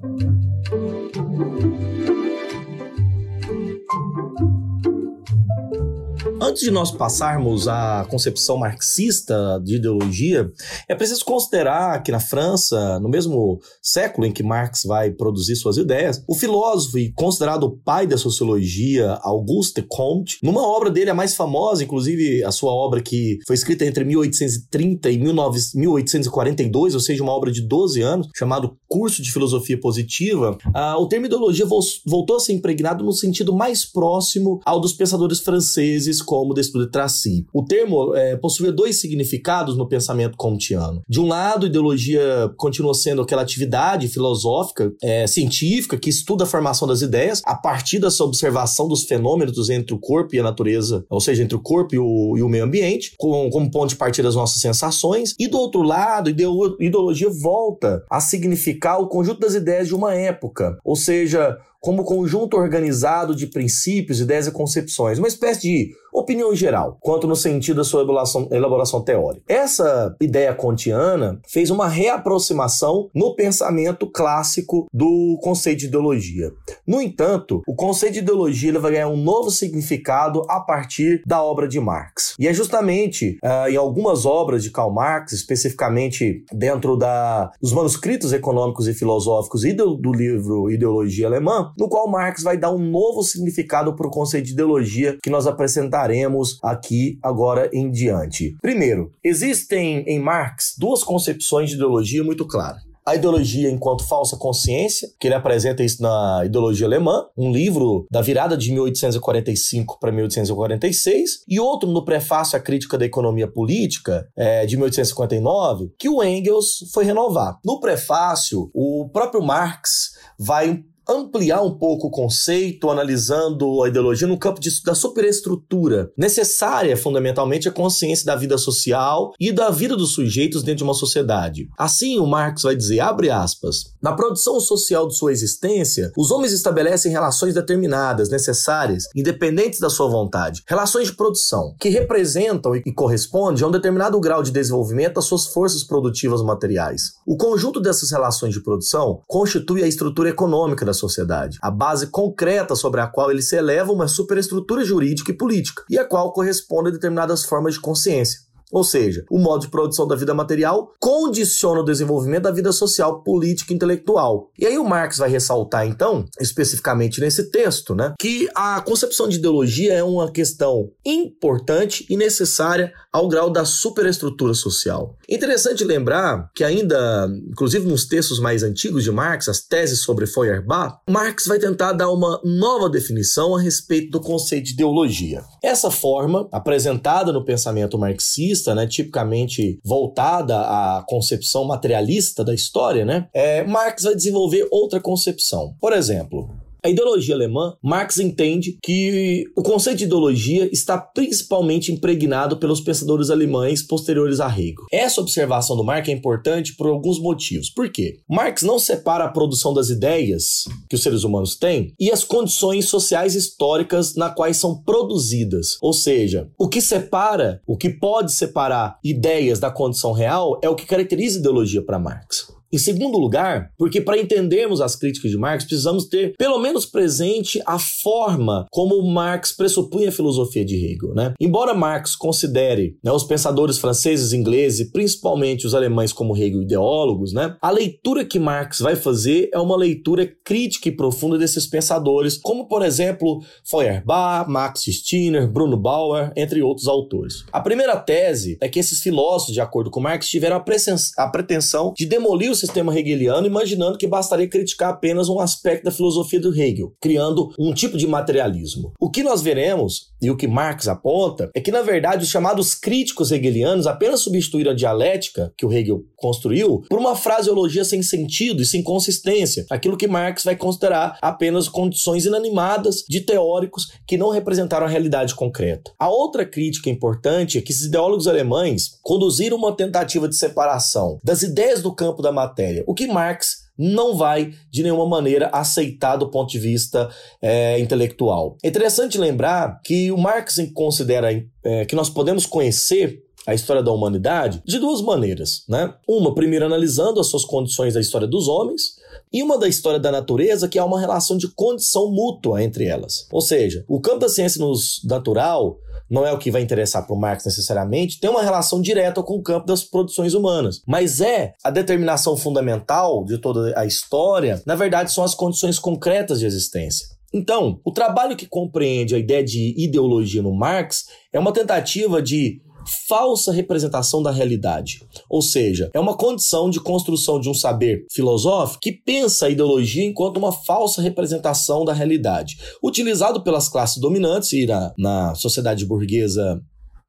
Antes 6.48 6.62
de 6.62 6.70
nós 6.70 6.90
passarmos 6.90 7.68
à 7.68 8.06
concepção 8.08 8.56
marxista 8.56 9.60
de 9.62 9.76
ideologia, 9.76 10.50
é 10.88 10.94
preciso 10.94 11.22
considerar 11.22 12.02
que 12.02 12.10
na 12.10 12.20
França, 12.20 12.98
no 13.00 13.08
mesmo 13.10 13.60
século 13.82 14.26
em 14.26 14.32
que 14.32 14.42
Marx 14.42 14.84
vai 14.86 15.10
produzir 15.10 15.56
suas 15.56 15.76
ideias, 15.76 16.24
o 16.26 16.34
filósofo 16.34 16.96
e 16.96 17.12
considerado 17.12 17.64
o 17.64 17.76
pai 17.76 18.06
da 18.06 18.16
sociologia, 18.16 19.18
Auguste 19.20 19.84
Comte, 19.86 20.38
numa 20.42 20.66
obra 20.66 20.90
dele 20.90 21.10
a 21.10 21.14
mais 21.14 21.36
famosa, 21.36 21.84
inclusive 21.84 22.42
a 22.42 22.50
sua 22.50 22.72
obra 22.72 23.02
que 23.02 23.36
foi 23.46 23.54
escrita 23.54 23.84
entre 23.84 24.02
1830 24.04 25.10
e 25.10 25.18
1842, 25.18 26.94
ou 26.94 27.00
seja, 27.00 27.22
uma 27.22 27.32
obra 27.32 27.52
de 27.52 27.60
12 27.60 28.00
anos, 28.00 28.26
chamado 28.34 28.74
Curso 28.88 29.20
de 29.20 29.30
Filosofia 29.30 29.78
Positiva, 29.78 30.56
uh, 30.68 30.98
o 30.98 31.06
termo 31.08 31.26
ideologia 31.26 31.66
voltou 32.06 32.36
a 32.36 32.40
ser 32.40 32.54
impregnado 32.54 33.04
no 33.04 33.12
sentido 33.12 33.54
mais 33.54 33.84
próximo 33.84 34.60
ao 34.64 34.80
dos 34.80 34.94
pensadores 34.94 35.40
franceses 35.40 36.22
como 36.22 36.37
Desplat 36.54 36.86
de 36.86 36.90
Tracy. 36.90 37.46
O 37.52 37.64
termo 37.64 38.14
é, 38.14 38.36
possuía 38.36 38.72
dois 38.72 39.00
significados 39.00 39.76
no 39.76 39.88
pensamento 39.88 40.36
comtiano. 40.36 41.02
De 41.08 41.20
um 41.20 41.26
lado, 41.26 41.66
ideologia 41.66 42.50
continua 42.56 42.94
sendo 42.94 43.22
aquela 43.22 43.42
atividade 43.42 44.08
filosófica, 44.08 44.92
é, 45.02 45.26
científica, 45.26 45.96
que 45.98 46.10
estuda 46.10 46.44
a 46.44 46.46
formação 46.46 46.86
das 46.86 47.02
ideias 47.02 47.42
a 47.44 47.54
partir 47.54 47.98
dessa 47.98 48.24
observação 48.24 48.88
dos 48.88 49.04
fenômenos 49.04 49.70
entre 49.70 49.94
o 49.94 49.98
corpo 49.98 50.34
e 50.34 50.38
a 50.38 50.42
natureza, 50.42 51.04
ou 51.10 51.20
seja, 51.20 51.42
entre 51.42 51.56
o 51.56 51.60
corpo 51.60 51.94
e 51.94 51.98
o, 51.98 52.36
e 52.36 52.42
o 52.42 52.48
meio 52.48 52.64
ambiente, 52.64 53.12
com, 53.18 53.50
como 53.50 53.70
ponto 53.70 53.90
de 53.90 53.96
partida 53.96 54.28
das 54.28 54.36
nossas 54.36 54.60
sensações. 54.60 55.34
E 55.38 55.48
do 55.48 55.58
outro 55.58 55.82
lado, 55.82 56.30
ideologia 56.30 57.30
volta 57.30 58.04
a 58.10 58.20
significar 58.20 59.00
o 59.00 59.08
conjunto 59.08 59.40
das 59.40 59.54
ideias 59.54 59.88
de 59.88 59.94
uma 59.94 60.14
época, 60.14 60.78
ou 60.84 60.96
seja, 60.96 61.58
como 61.80 62.04
conjunto 62.04 62.56
organizado 62.56 63.34
de 63.34 63.46
princípios, 63.46 64.20
ideias 64.20 64.46
e 64.46 64.52
concepções, 64.52 65.18
uma 65.18 65.28
espécie 65.28 65.60
de 65.60 65.90
opinião 66.12 66.54
geral, 66.54 66.96
quanto 67.00 67.26
no 67.26 67.36
sentido 67.36 67.76
da 67.76 67.84
sua 67.84 68.00
elaboração, 68.00 68.48
elaboração 68.50 69.02
teórica. 69.02 69.44
Essa 69.48 70.14
ideia 70.20 70.54
kantiana 70.54 71.40
fez 71.46 71.70
uma 71.70 71.86
reaproximação 71.86 73.08
no 73.14 73.34
pensamento 73.34 74.10
clássico 74.10 74.86
do 74.92 75.38
conceito 75.42 75.80
de 75.80 75.86
ideologia. 75.86 76.50
No 76.86 77.00
entanto, 77.00 77.62
o 77.66 77.74
conceito 77.74 78.14
de 78.14 78.18
ideologia 78.20 78.78
vai 78.78 78.92
ganhar 78.92 79.08
um 79.08 79.16
novo 79.16 79.50
significado 79.50 80.42
a 80.48 80.60
partir 80.60 81.22
da 81.26 81.42
obra 81.42 81.68
de 81.68 81.80
Marx. 81.80 82.34
E 82.38 82.48
é 82.48 82.52
justamente 82.52 83.38
uh, 83.44 83.68
em 83.68 83.76
algumas 83.76 84.26
obras 84.26 84.62
de 84.62 84.70
Karl 84.70 84.92
Marx, 84.92 85.32
especificamente 85.32 86.44
dentro 86.52 86.96
da, 86.96 87.50
dos 87.60 87.72
manuscritos 87.72 88.32
econômicos 88.32 88.88
e 88.88 88.94
filosóficos 88.94 89.64
e 89.64 89.72
do, 89.72 89.94
do 89.94 90.12
livro 90.12 90.70
Ideologia 90.70 91.26
Alemã, 91.26 91.67
no 91.76 91.88
qual 91.88 92.08
Marx 92.08 92.42
vai 92.42 92.56
dar 92.56 92.72
um 92.72 92.78
novo 92.78 93.22
significado 93.22 93.94
para 93.94 94.06
o 94.06 94.10
conceito 94.10 94.46
de 94.46 94.52
ideologia 94.52 95.18
que 95.22 95.30
nós 95.30 95.46
apresentaremos 95.46 96.58
aqui 96.62 97.18
agora 97.22 97.68
em 97.72 97.90
diante. 97.90 98.56
Primeiro, 98.60 99.10
existem 99.22 100.04
em 100.06 100.18
Marx 100.18 100.74
duas 100.78 101.02
concepções 101.02 101.70
de 101.70 101.76
ideologia 101.76 102.22
muito 102.22 102.46
claras 102.46 102.88
a 103.08 103.14
ideologia 103.14 103.70
enquanto 103.70 104.06
falsa 104.06 104.36
consciência, 104.36 105.08
que 105.18 105.26
ele 105.26 105.34
apresenta 105.34 105.82
isso 105.82 106.02
na 106.02 106.42
Ideologia 106.44 106.86
Alemã, 106.86 107.24
um 107.36 107.50
livro 107.50 108.06
da 108.10 108.20
virada 108.20 108.54
de 108.54 108.70
1845 108.70 109.98
para 109.98 110.12
1846, 110.12 111.44
e 111.48 111.58
outro 111.58 111.88
no 111.88 112.04
prefácio 112.04 112.58
à 112.58 112.60
Crítica 112.60 112.98
da 112.98 113.06
Economia 113.06 113.48
Política, 113.48 114.28
é, 114.36 114.66
de 114.66 114.76
1859, 114.76 115.90
que 115.98 116.08
o 116.08 116.22
Engels 116.22 116.90
foi 116.92 117.04
renovar. 117.04 117.58
No 117.64 117.80
prefácio, 117.80 118.70
o 118.74 119.08
próprio 119.10 119.42
Marx 119.42 120.10
vai 120.38 120.84
ampliar 121.08 121.62
um 121.62 121.76
pouco 121.76 122.08
o 122.08 122.10
conceito, 122.10 122.90
analisando 122.90 123.82
a 123.82 123.88
ideologia 123.88 124.28
no 124.28 124.38
campo 124.38 124.60
de, 124.60 124.70
da 124.82 124.94
superestrutura, 124.94 126.12
necessária 126.16 126.96
fundamentalmente 126.96 127.68
a 127.68 127.72
consciência 127.72 128.26
da 128.26 128.36
vida 128.36 128.58
social 128.58 129.32
e 129.40 129.50
da 129.50 129.70
vida 129.70 129.96
dos 129.96 130.12
sujeitos 130.12 130.62
dentro 130.62 130.78
de 130.78 130.84
uma 130.84 130.94
sociedade. 130.94 131.68
Assim, 131.78 132.18
o 132.18 132.26
Marx 132.26 132.62
vai 132.62 132.76
dizer, 132.76 133.00
abre 133.00 133.30
aspas, 133.30 133.94
na 134.02 134.12
produção 134.12 134.60
social 134.60 135.08
de 135.08 135.16
sua 135.16 135.32
existência, 135.32 136.12
os 136.16 136.30
homens 136.30 136.52
estabelecem 136.52 137.10
relações 137.10 137.54
determinadas, 137.54 138.28
necessárias, 138.28 139.04
independentes 139.16 139.80
da 139.80 139.88
sua 139.88 140.08
vontade, 140.08 140.62
relações 140.66 141.06
de 141.06 141.16
produção, 141.16 141.74
que 141.80 141.88
representam 141.88 142.76
e 142.76 142.92
correspondem 142.92 143.64
a 143.64 143.66
um 143.68 143.70
determinado 143.70 144.20
grau 144.20 144.42
de 144.42 144.50
desenvolvimento 144.50 145.14
das 145.14 145.24
suas 145.24 145.46
forças 145.46 145.82
produtivas 145.84 146.42
materiais. 146.42 147.12
O 147.26 147.36
conjunto 147.36 147.80
dessas 147.80 148.10
relações 148.10 148.52
de 148.52 148.62
produção 148.62 149.22
constitui 149.26 149.82
a 149.82 149.86
estrutura 149.86 150.28
econômica 150.28 150.84
da 150.84 150.92
sociedade, 150.98 151.58
a 151.62 151.70
base 151.70 152.08
concreta 152.08 152.74
sobre 152.74 153.00
a 153.00 153.06
qual 153.06 153.30
ele 153.30 153.42
se 153.42 153.56
eleva 153.56 153.92
uma 153.92 154.08
superestrutura 154.08 154.84
jurídica 154.84 155.30
e 155.30 155.36
política, 155.36 155.84
e 155.88 155.98
a 155.98 156.04
qual 156.04 156.32
corresponde 156.32 156.90
a 156.90 156.92
determinadas 156.92 157.44
formas 157.44 157.74
de 157.74 157.80
consciência. 157.80 158.47
Ou 158.72 158.84
seja, 158.84 159.24
o 159.30 159.38
modo 159.38 159.62
de 159.62 159.70
produção 159.70 160.06
da 160.06 160.16
vida 160.16 160.34
material 160.34 160.92
condiciona 161.00 161.80
o 161.80 161.84
desenvolvimento 161.84 162.44
da 162.44 162.50
vida 162.50 162.72
social, 162.72 163.22
política 163.22 163.72
e 163.72 163.76
intelectual. 163.76 164.50
E 164.58 164.66
aí 164.66 164.78
o 164.78 164.84
Marx 164.84 165.18
vai 165.18 165.30
ressaltar, 165.30 165.86
então, 165.86 166.24
especificamente 166.40 167.20
nesse 167.20 167.50
texto, 167.50 167.94
né, 167.94 168.14
que 168.20 168.48
a 168.54 168.80
concepção 168.80 169.28
de 169.28 169.36
ideologia 169.36 169.94
é 169.94 170.02
uma 170.02 170.30
questão 170.30 170.90
importante 171.04 172.06
e 172.10 172.16
necessária 172.16 172.92
ao 173.12 173.28
grau 173.28 173.50
da 173.50 173.64
superestrutura 173.64 174.54
social. 174.54 175.16
Interessante 175.28 175.84
lembrar 175.84 176.50
que 176.54 176.62
ainda, 176.62 177.28
inclusive 177.50 177.86
nos 177.86 178.06
textos 178.06 178.38
mais 178.38 178.62
antigos 178.62 179.04
de 179.04 179.10
Marx, 179.10 179.48
as 179.48 179.60
teses 179.60 180.00
sobre 180.00 180.26
Feuerbach, 180.26 180.98
Marx 181.08 181.46
vai 181.46 181.58
tentar 181.58 181.92
dar 181.92 182.10
uma 182.10 182.40
nova 182.44 182.88
definição 182.88 183.56
a 183.56 183.60
respeito 183.60 184.10
do 184.10 184.20
conceito 184.20 184.66
de 184.66 184.72
ideologia. 184.72 185.42
Essa 185.62 185.90
forma, 185.90 186.48
apresentada 186.52 187.32
no 187.32 187.44
pensamento 187.44 187.98
marxista, 187.98 188.57
marxista, 188.58 188.74
né, 188.74 188.86
tipicamente 188.86 189.80
voltada 189.84 190.60
à 190.60 191.04
concepção 191.06 191.64
materialista 191.64 192.44
da 192.44 192.54
história, 192.54 193.04
né, 193.04 193.28
é, 193.32 193.64
Marx 193.64 194.02
vai 194.02 194.14
desenvolver 194.14 194.66
outra 194.70 195.00
concepção. 195.00 195.74
Por 195.80 195.92
exemplo, 195.92 196.48
a 196.82 196.88
ideologia 196.88 197.34
alemã, 197.34 197.76
Marx 197.82 198.18
entende 198.18 198.78
que 198.82 199.44
o 199.56 199.62
conceito 199.62 199.98
de 199.98 200.04
ideologia 200.04 200.68
está 200.72 200.98
principalmente 200.98 201.92
impregnado 201.92 202.56
pelos 202.56 202.80
pensadores 202.80 203.30
alemães 203.30 203.82
posteriores 203.82 204.40
a 204.40 204.48
Hegel. 204.48 204.86
Essa 204.92 205.20
observação 205.20 205.76
do 205.76 205.84
Marx 205.84 206.08
é 206.08 206.12
importante 206.12 206.74
por 206.76 206.88
alguns 206.88 207.20
motivos. 207.20 207.70
Por 207.70 207.90
quê? 207.90 208.20
Marx 208.28 208.62
não 208.62 208.78
separa 208.78 209.24
a 209.24 209.28
produção 209.28 209.74
das 209.74 209.90
ideias 209.90 210.64
que 210.88 210.94
os 210.94 211.02
seres 211.02 211.24
humanos 211.24 211.56
têm 211.56 211.92
e 211.98 212.10
as 212.10 212.24
condições 212.24 212.86
sociais 212.86 213.34
históricas 213.34 214.14
na 214.14 214.30
quais 214.30 214.56
são 214.56 214.82
produzidas. 214.82 215.76
Ou 215.80 215.92
seja, 215.92 216.48
o 216.58 216.68
que 216.68 216.80
separa, 216.80 217.60
o 217.66 217.76
que 217.76 217.90
pode 217.90 218.32
separar 218.32 218.98
ideias 219.02 219.58
da 219.58 219.70
condição 219.70 220.12
real 220.12 220.58
é 220.62 220.68
o 220.68 220.74
que 220.74 220.86
caracteriza 220.86 221.38
ideologia 221.38 221.82
para 221.82 221.98
Marx. 221.98 222.47
Em 222.70 222.76
segundo 222.76 223.16
lugar, 223.16 223.70
porque 223.78 224.00
para 224.00 224.18
entendermos 224.18 224.82
as 224.82 224.94
críticas 224.94 225.30
de 225.30 225.38
Marx, 225.38 225.64
precisamos 225.64 226.04
ter 226.04 226.34
pelo 226.36 226.58
menos 226.58 226.84
presente 226.84 227.62
a 227.64 227.78
forma 227.78 228.66
como 228.70 229.02
Marx 229.10 229.52
pressupunha 229.52 230.10
a 230.10 230.12
filosofia 230.12 230.64
de 230.64 230.74
Hegel. 230.74 231.14
Né? 231.14 231.32
Embora 231.40 231.72
Marx 231.72 232.14
considere 232.14 232.98
né, 233.02 233.10
os 233.10 233.24
pensadores 233.24 233.78
franceses, 233.78 234.34
ingleses 234.34 234.80
e 234.80 234.92
principalmente 234.92 235.66
os 235.66 235.74
alemães 235.74 236.12
como 236.12 236.36
Hegel 236.36 236.62
ideólogos, 236.62 237.32
né, 237.32 237.56
a 237.62 237.70
leitura 237.70 238.24
que 238.24 238.38
Marx 238.38 238.80
vai 238.80 238.96
fazer 238.96 239.48
é 239.52 239.58
uma 239.58 239.76
leitura 239.76 240.30
crítica 240.44 240.90
e 240.90 240.92
profunda 240.92 241.38
desses 241.38 241.66
pensadores, 241.66 242.36
como 242.36 242.68
por 242.68 242.84
exemplo 242.84 243.42
Feuerbach, 243.64 244.48
Max 244.50 244.82
Stirner, 244.82 245.50
Bruno 245.50 245.76
Bauer, 245.76 246.32
entre 246.36 246.62
outros 246.62 246.86
autores. 246.86 247.44
A 247.50 247.60
primeira 247.60 247.96
tese 247.96 248.58
é 248.60 248.68
que 248.68 248.78
esses 248.78 249.00
filósofos, 249.00 249.54
de 249.54 249.60
acordo 249.60 249.90
com 249.90 250.00
Marx, 250.00 250.28
tiveram 250.28 250.56
a 250.56 251.30
pretensão 251.30 251.94
de 251.96 252.04
demolir 252.04 252.50
sistema 252.58 252.96
hegeliano, 252.98 253.46
imaginando 253.46 253.98
que 253.98 254.06
bastaria 254.06 254.48
criticar 254.48 254.90
apenas 254.90 255.28
um 255.28 255.40
aspecto 255.40 255.84
da 255.84 255.90
filosofia 255.90 256.40
do 256.40 256.54
Hegel, 256.54 256.92
criando 257.00 257.50
um 257.58 257.72
tipo 257.72 257.96
de 257.96 258.06
materialismo. 258.06 258.92
O 259.00 259.10
que 259.10 259.22
nós 259.22 259.42
veremos, 259.42 260.08
e 260.20 260.30
o 260.30 260.36
que 260.36 260.48
Marx 260.48 260.88
aponta, 260.88 261.50
é 261.54 261.60
que, 261.60 261.70
na 261.70 261.82
verdade, 261.82 262.24
os 262.24 262.30
chamados 262.30 262.74
críticos 262.74 263.30
hegelianos 263.30 263.86
apenas 263.86 264.20
substituíram 264.20 264.72
a 264.72 264.74
dialética 264.74 265.52
que 265.56 265.64
o 265.64 265.72
Hegel 265.72 266.04
construiu 266.16 266.82
por 266.88 266.98
uma 266.98 267.14
fraseologia 267.14 267.84
sem 267.84 268.02
sentido 268.02 268.62
e 268.62 268.66
sem 268.66 268.82
consistência, 268.82 269.66
aquilo 269.70 269.96
que 269.96 270.08
Marx 270.08 270.44
vai 270.44 270.56
considerar 270.56 271.18
apenas 271.22 271.68
condições 271.68 272.24
inanimadas 272.24 273.04
de 273.08 273.20
teóricos 273.20 273.92
que 274.06 274.16
não 274.16 274.30
representaram 274.30 274.86
a 274.86 274.88
realidade 274.88 275.34
concreta. 275.34 275.92
A 275.98 276.08
outra 276.08 276.44
crítica 276.44 276.90
importante 276.90 277.58
é 277.58 277.60
que 277.60 277.72
esses 277.72 277.86
ideólogos 277.86 278.26
alemães 278.26 278.98
conduziram 279.02 279.56
uma 279.56 279.76
tentativa 279.76 280.28
de 280.28 280.36
separação 280.36 281.18
das 281.22 281.42
ideias 281.42 281.82
do 281.82 281.94
campo 281.94 282.22
da 282.22 282.32
matéria, 282.32 282.47
o 282.86 282.94
que 282.94 283.06
Marx 283.06 283.68
não 283.78 284.16
vai 284.16 284.52
de 284.70 284.82
nenhuma 284.82 285.06
maneira 285.06 285.48
aceitar 285.52 286.16
do 286.16 286.30
ponto 286.30 286.50
de 286.50 286.58
vista 286.58 287.08
é, 287.40 287.78
intelectual. 287.78 288.56
É 288.62 288.68
interessante 288.68 289.16
lembrar 289.16 289.80
que 289.84 290.10
o 290.10 290.18
Marx 290.18 290.56
considera 290.74 291.30
é, 291.62 291.84
que 291.84 291.94
nós 291.94 292.10
podemos 292.10 292.44
conhecer 292.44 293.22
a 293.46 293.54
história 293.54 293.82
da 293.82 293.90
humanidade 293.90 294.60
de 294.66 294.78
duas 294.78 295.00
maneiras, 295.00 295.64
né? 295.66 295.94
Uma, 296.06 296.34
primeiro 296.34 296.66
analisando 296.66 297.18
as 297.18 297.28
suas 297.28 297.46
condições 297.46 297.94
da 297.94 298.00
história 298.00 298.26
dos 298.26 298.46
homens, 298.46 298.98
e 299.32 299.42
uma 299.42 299.58
da 299.58 299.66
história 299.66 299.98
da 299.98 300.12
natureza 300.12 300.68
que 300.68 300.78
há 300.78 300.84
uma 300.84 301.00
relação 301.00 301.36
de 301.36 301.48
condição 301.48 302.10
mútua 302.10 302.62
entre 302.62 302.84
elas. 302.84 303.26
Ou 303.30 303.40
seja, 303.40 303.84
o 303.88 304.00
campo 304.00 304.18
da 304.18 304.28
ciência 304.28 304.62
natural 305.04 305.78
não 306.10 306.26
é 306.26 306.32
o 306.32 306.38
que 306.38 306.50
vai 306.50 306.62
interessar 306.62 307.06
para 307.06 307.14
o 307.14 307.18
Marx 307.18 307.44
necessariamente, 307.44 308.20
tem 308.20 308.30
uma 308.30 308.42
relação 308.42 308.80
direta 308.80 309.22
com 309.22 309.34
o 309.34 309.42
campo 309.42 309.66
das 309.66 309.84
produções 309.84 310.34
humanas. 310.34 310.80
Mas 310.86 311.20
é 311.20 311.52
a 311.62 311.70
determinação 311.70 312.36
fundamental 312.36 313.24
de 313.24 313.38
toda 313.38 313.78
a 313.78 313.84
história, 313.84 314.62
na 314.66 314.74
verdade, 314.74 315.12
são 315.12 315.24
as 315.24 315.34
condições 315.34 315.78
concretas 315.78 316.40
de 316.40 316.46
existência. 316.46 317.18
Então, 317.32 317.78
o 317.84 317.92
trabalho 317.92 318.36
que 318.36 318.46
compreende 318.46 319.14
a 319.14 319.18
ideia 319.18 319.44
de 319.44 319.74
ideologia 319.76 320.40
no 320.40 320.54
Marx 320.54 321.04
é 321.32 321.38
uma 321.38 321.52
tentativa 321.52 322.22
de 322.22 322.60
falsa 323.06 323.52
representação 323.52 324.22
da 324.22 324.30
realidade. 324.30 325.02
Ou 325.28 325.42
seja, 325.42 325.90
é 325.92 326.00
uma 326.00 326.16
condição 326.16 326.70
de 326.70 326.80
construção 326.80 327.40
de 327.40 327.48
um 327.48 327.54
saber 327.54 328.06
filosófico 328.10 328.80
que 328.80 328.92
pensa 328.92 329.46
a 329.46 329.50
ideologia 329.50 330.04
enquanto 330.04 330.38
uma 330.38 330.52
falsa 330.52 331.02
representação 331.02 331.84
da 331.84 331.92
realidade, 331.92 332.58
utilizado 332.82 333.42
pelas 333.42 333.68
classes 333.68 333.98
dominantes 333.98 334.52
e 334.52 334.66
na, 334.66 334.92
na 334.96 335.34
sociedade 335.34 335.84
burguesa 335.84 336.60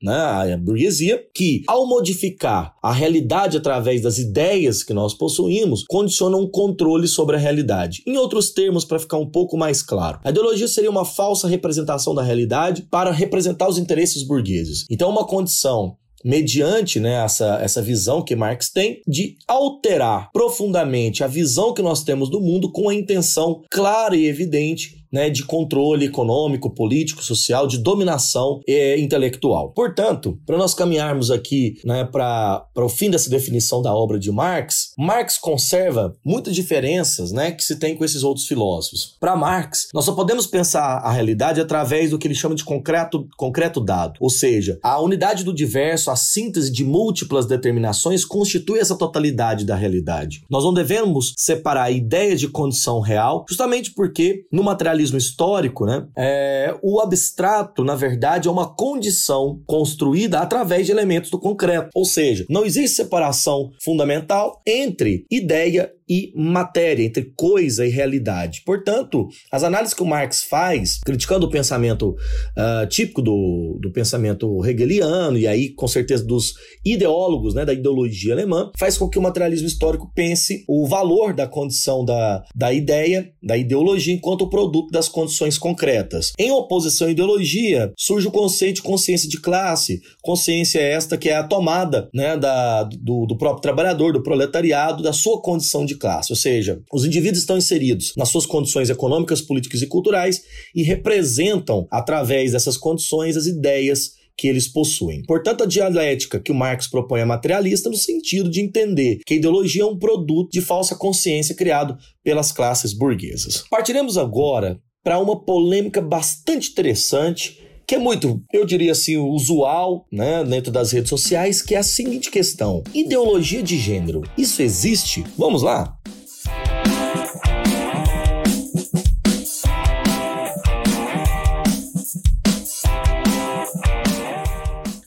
né, 0.01 0.13
a 0.53 0.58
burguesia, 0.58 1.24
que 1.34 1.63
ao 1.68 1.88
modificar 1.88 2.74
a 2.82 2.91
realidade 2.91 3.58
através 3.58 4.01
das 4.01 4.18
ideias 4.18 4.84
que 4.84 4.94
nós 4.94 5.13
possuímos, 5.13 5.84
condiciona 5.88 6.38
um 6.38 6.50
controle 6.50 7.08
sobre 7.08 7.36
a 7.36 7.39
realidade. 7.39 8.01
Em 8.06 8.18
outros 8.18 8.51
termos, 8.51 8.86
para 8.86 9.00
ficar 9.00 9.18
um 9.18 9.29
pouco 9.29 9.58
mais 9.58 9.82
claro, 9.82 10.20
a 10.24 10.29
ideologia 10.29 10.68
seria 10.68 10.89
uma 10.89 11.06
falsa 11.06 11.48
representação 11.48 12.13
da 12.15 12.24
realidade 12.24 12.88
para 12.89 13.12
representar 13.12 13.68
os 13.68 13.77
interesses 13.77 14.24
burgueses. 14.24 14.86
Então, 14.89 15.10
uma 15.10 15.25
condição 15.25 15.98
mediante 16.24 17.00
né, 17.00 17.24
essa, 17.24 17.60
essa 17.62 17.82
visão 17.82 18.22
que 18.22 18.36
Marx 18.36 18.70
tem 18.70 19.01
de 19.08 19.38
alterar 19.48 20.29
profundamente 20.32 21.24
a 21.24 21.27
visão 21.27 21.74
que 21.74 21.82
nós 21.82 22.03
temos 22.03 22.29
do 22.29 22.41
mundo 22.41 22.72
com 22.72 22.89
a 22.89 22.94
intenção 22.94 23.62
clara 23.72 24.15
e 24.15 24.25
evidente 24.25 24.99
né, 25.11 25.29
de 25.29 25.43
controle 25.43 26.05
econômico, 26.05 26.69
político, 26.69 27.23
social, 27.23 27.67
de 27.67 27.77
dominação 27.77 28.59
é, 28.67 28.99
intelectual. 28.99 29.71
Portanto, 29.71 30.39
para 30.45 30.57
nós 30.57 30.73
caminharmos 30.73 31.31
aqui 31.31 31.75
né, 31.83 32.05
para 32.05 32.65
o 32.75 32.89
fim 32.89 33.09
dessa 33.09 33.29
definição 33.29 33.81
da 33.81 33.93
obra 33.93 34.19
de 34.19 34.31
Marx, 34.31 34.93
Marx 34.97 35.37
conserva 35.37 36.13
muitas 36.23 36.55
diferenças 36.55 37.31
né, 37.31 37.51
que 37.51 37.63
se 37.63 37.77
tem 37.77 37.95
com 37.95 38.05
esses 38.05 38.23
outros 38.23 38.45
filósofos. 38.45 39.17
Para 39.19 39.35
Marx, 39.35 39.87
nós 39.93 40.05
só 40.05 40.13
podemos 40.13 40.45
pensar 40.45 40.99
a 40.99 41.11
realidade 41.11 41.59
através 41.59 42.11
do 42.11 42.17
que 42.17 42.27
ele 42.27 42.35
chama 42.35 42.55
de 42.55 42.63
concreto, 42.63 43.27
concreto 43.37 43.79
dado, 43.79 44.17
ou 44.19 44.29
seja, 44.29 44.77
a 44.83 44.99
unidade 44.99 45.43
do 45.43 45.53
diverso, 45.53 46.11
a 46.11 46.15
síntese 46.15 46.71
de 46.71 46.83
múltiplas 46.83 47.45
determinações 47.45 48.25
constitui 48.25 48.79
essa 48.79 48.95
totalidade 48.95 49.65
da 49.65 49.75
realidade. 49.75 50.43
Nós 50.49 50.63
não 50.63 50.73
devemos 50.73 51.33
separar 51.37 51.83
a 51.83 51.91
ideia 51.91 52.35
de 52.35 52.47
condição 52.47 52.99
real, 52.99 53.45
justamente 53.47 53.91
porque 53.93 54.45
no 54.51 54.63
materialismo 54.63 54.99
realismo 55.00 55.18
histórico, 55.18 55.86
né, 55.86 56.06
é, 56.18 56.75
o 56.82 57.00
abstrato, 57.00 57.84
na 57.84 57.96
verdade, 57.96 58.48
é 58.48 58.51
uma 58.51 58.68
condição 58.68 59.62
construída 59.65 60.39
através 60.39 60.86
de 60.86 60.91
elementos 60.91 61.32
do 61.32 61.39
concreto. 61.39 61.89
Ou 61.96 62.06
seja, 62.06 62.46
não 62.50 62.65
existe 62.65 62.98
separação 62.98 63.72
fundamental 63.82 64.62
entre 64.68 65.25
ideia 65.32 65.91
e 66.09 66.33
matéria, 66.35 67.03
entre 67.03 67.31
coisa 67.35 67.85
e 67.85 67.89
realidade. 67.89 68.63
Portanto, 68.65 69.27
as 69.51 69.63
análises 69.63 69.93
que 69.93 70.01
o 70.01 70.05
Marx 70.05 70.43
faz, 70.43 70.99
criticando 71.05 71.45
o 71.45 71.49
pensamento 71.49 72.09
uh, 72.09 72.87
típico 72.87 73.21
do, 73.21 73.77
do 73.79 73.91
pensamento 73.91 74.65
hegeliano, 74.65 75.37
e 75.37 75.47
aí, 75.47 75.69
com 75.69 75.87
certeza, 75.87 76.25
dos 76.25 76.55
ideólogos 76.83 77.53
né, 77.53 77.63
da 77.63 77.73
ideologia 77.73 78.33
alemã, 78.33 78.71
faz 78.77 78.97
com 78.97 79.07
que 79.07 79.19
o 79.19 79.21
materialismo 79.21 79.67
histórico 79.67 80.11
pense 80.15 80.63
o 80.67 80.87
valor 80.87 81.33
da 81.33 81.47
condição 81.47 82.03
da, 82.03 82.43
da 82.55 82.73
ideia, 82.73 83.31
da 83.43 83.55
ideologia, 83.55 84.13
enquanto 84.13 84.49
produto 84.49 84.91
das 84.91 85.07
condições 85.07 85.57
concretas. 85.57 86.31
Em 86.39 86.51
oposição 86.51 87.07
à 87.07 87.11
ideologia, 87.11 87.93
surge 87.97 88.27
o 88.27 88.31
conceito 88.31 88.77
de 88.77 88.81
consciência 88.81 89.29
de 89.29 89.39
classe, 89.39 90.01
consciência 90.21 90.79
esta 90.79 91.17
que 91.17 91.29
é 91.29 91.35
a 91.35 91.43
tomada 91.43 92.09
né, 92.13 92.35
da, 92.37 92.83
do, 92.83 93.25
do 93.25 93.37
próprio 93.37 93.61
trabalhador, 93.61 94.13
do 94.13 94.23
proletariado, 94.23 95.03
da 95.03 95.13
sua 95.13 95.41
condição 95.41 95.85
de 95.85 95.99
classe, 96.00 96.32
ou 96.32 96.36
seja, 96.36 96.82
os 96.91 97.06
indivíduos 97.06 97.39
estão 97.39 97.58
inseridos 97.58 98.13
nas 98.18 98.29
suas 98.29 98.46
condições 98.46 98.89
econômicas, 98.89 99.41
políticas 99.41 99.82
e 99.82 99.88
culturais 99.88 100.41
e 100.74 100.82
representam, 100.82 101.86
através 101.91 102.53
dessas 102.53 102.77
condições, 102.77 103.38
as 103.38 103.46
ideias 103.46 104.18
que 104.39 104.48
eles 104.48 104.70
possuem. 104.70 105.22
Portanto, 105.24 105.63
a 105.63 105.68
dialética 105.68 106.39
que 106.39 106.51
o 106.51 106.56
Marx 106.56 106.88
propõe 106.88 107.20
é 107.20 107.25
materialista 107.25 107.89
no 107.89 107.98
sentido 107.98 108.50
de 108.50 108.62
entender 108.62 109.20
que 109.25 109.34
a 109.34 109.38
ideologia 109.38 109.82
é 109.82 109.86
um 109.86 110.00
produto 110.00 110.50
de 110.51 110.62
falsa 110.62 110.96
consciência 110.96 111.53
criado 111.53 111.98
pelas 112.24 112.53
classes 112.53 112.94
burguesas. 112.94 113.65
Partiremos 113.70 114.18
agora 114.18 114.79
para 115.03 115.20
uma 115.20 115.44
polêmica 115.44 116.01
bastante 116.01 116.72
interessante 116.72 117.60
que 117.89 117.96
é 117.96 117.98
muito, 117.98 118.40
eu 118.53 118.68
diria 118.68 118.92
assim, 118.92 119.18
usual, 119.18 120.05
né, 120.11 120.44
dentro 120.44 120.72
das 120.72 120.92
redes 120.92 121.09
sociais, 121.09 121.59
que 121.59 121.74
é 121.74 121.79
a 121.79 121.83
seguinte 121.83 122.29
questão: 122.29 122.83
ideologia 122.94 123.63
de 123.63 123.79
gênero, 123.79 124.22
isso 124.37 124.61
existe? 124.61 125.24
Vamos 125.35 125.63
lá? 125.63 125.98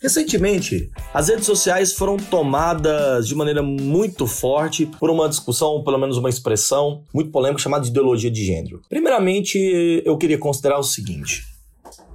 Recentemente, 0.03 0.91
as 1.15 1.29
redes 1.29 1.47
sociais 1.47 1.93
foram 1.93 2.17
tomadas 2.17 3.29
de 3.29 3.37
maneira 3.37 3.63
muito 3.63 4.27
forte 4.27 4.87
por 4.99 5.09
uma 5.09 5.29
discussão, 5.29 5.85
pelo 5.85 5.99
menos 5.99 6.17
uma 6.17 6.29
expressão 6.29 7.05
muito 7.15 7.31
polêmica 7.31 7.63
chamada 7.63 7.85
de 7.85 7.91
ideologia 7.91 8.29
de 8.29 8.45
gênero. 8.45 8.83
Primeiramente, 8.89 10.03
eu 10.05 10.19
queria 10.19 10.37
considerar 10.37 10.81
o 10.81 10.83
seguinte: 10.83 11.52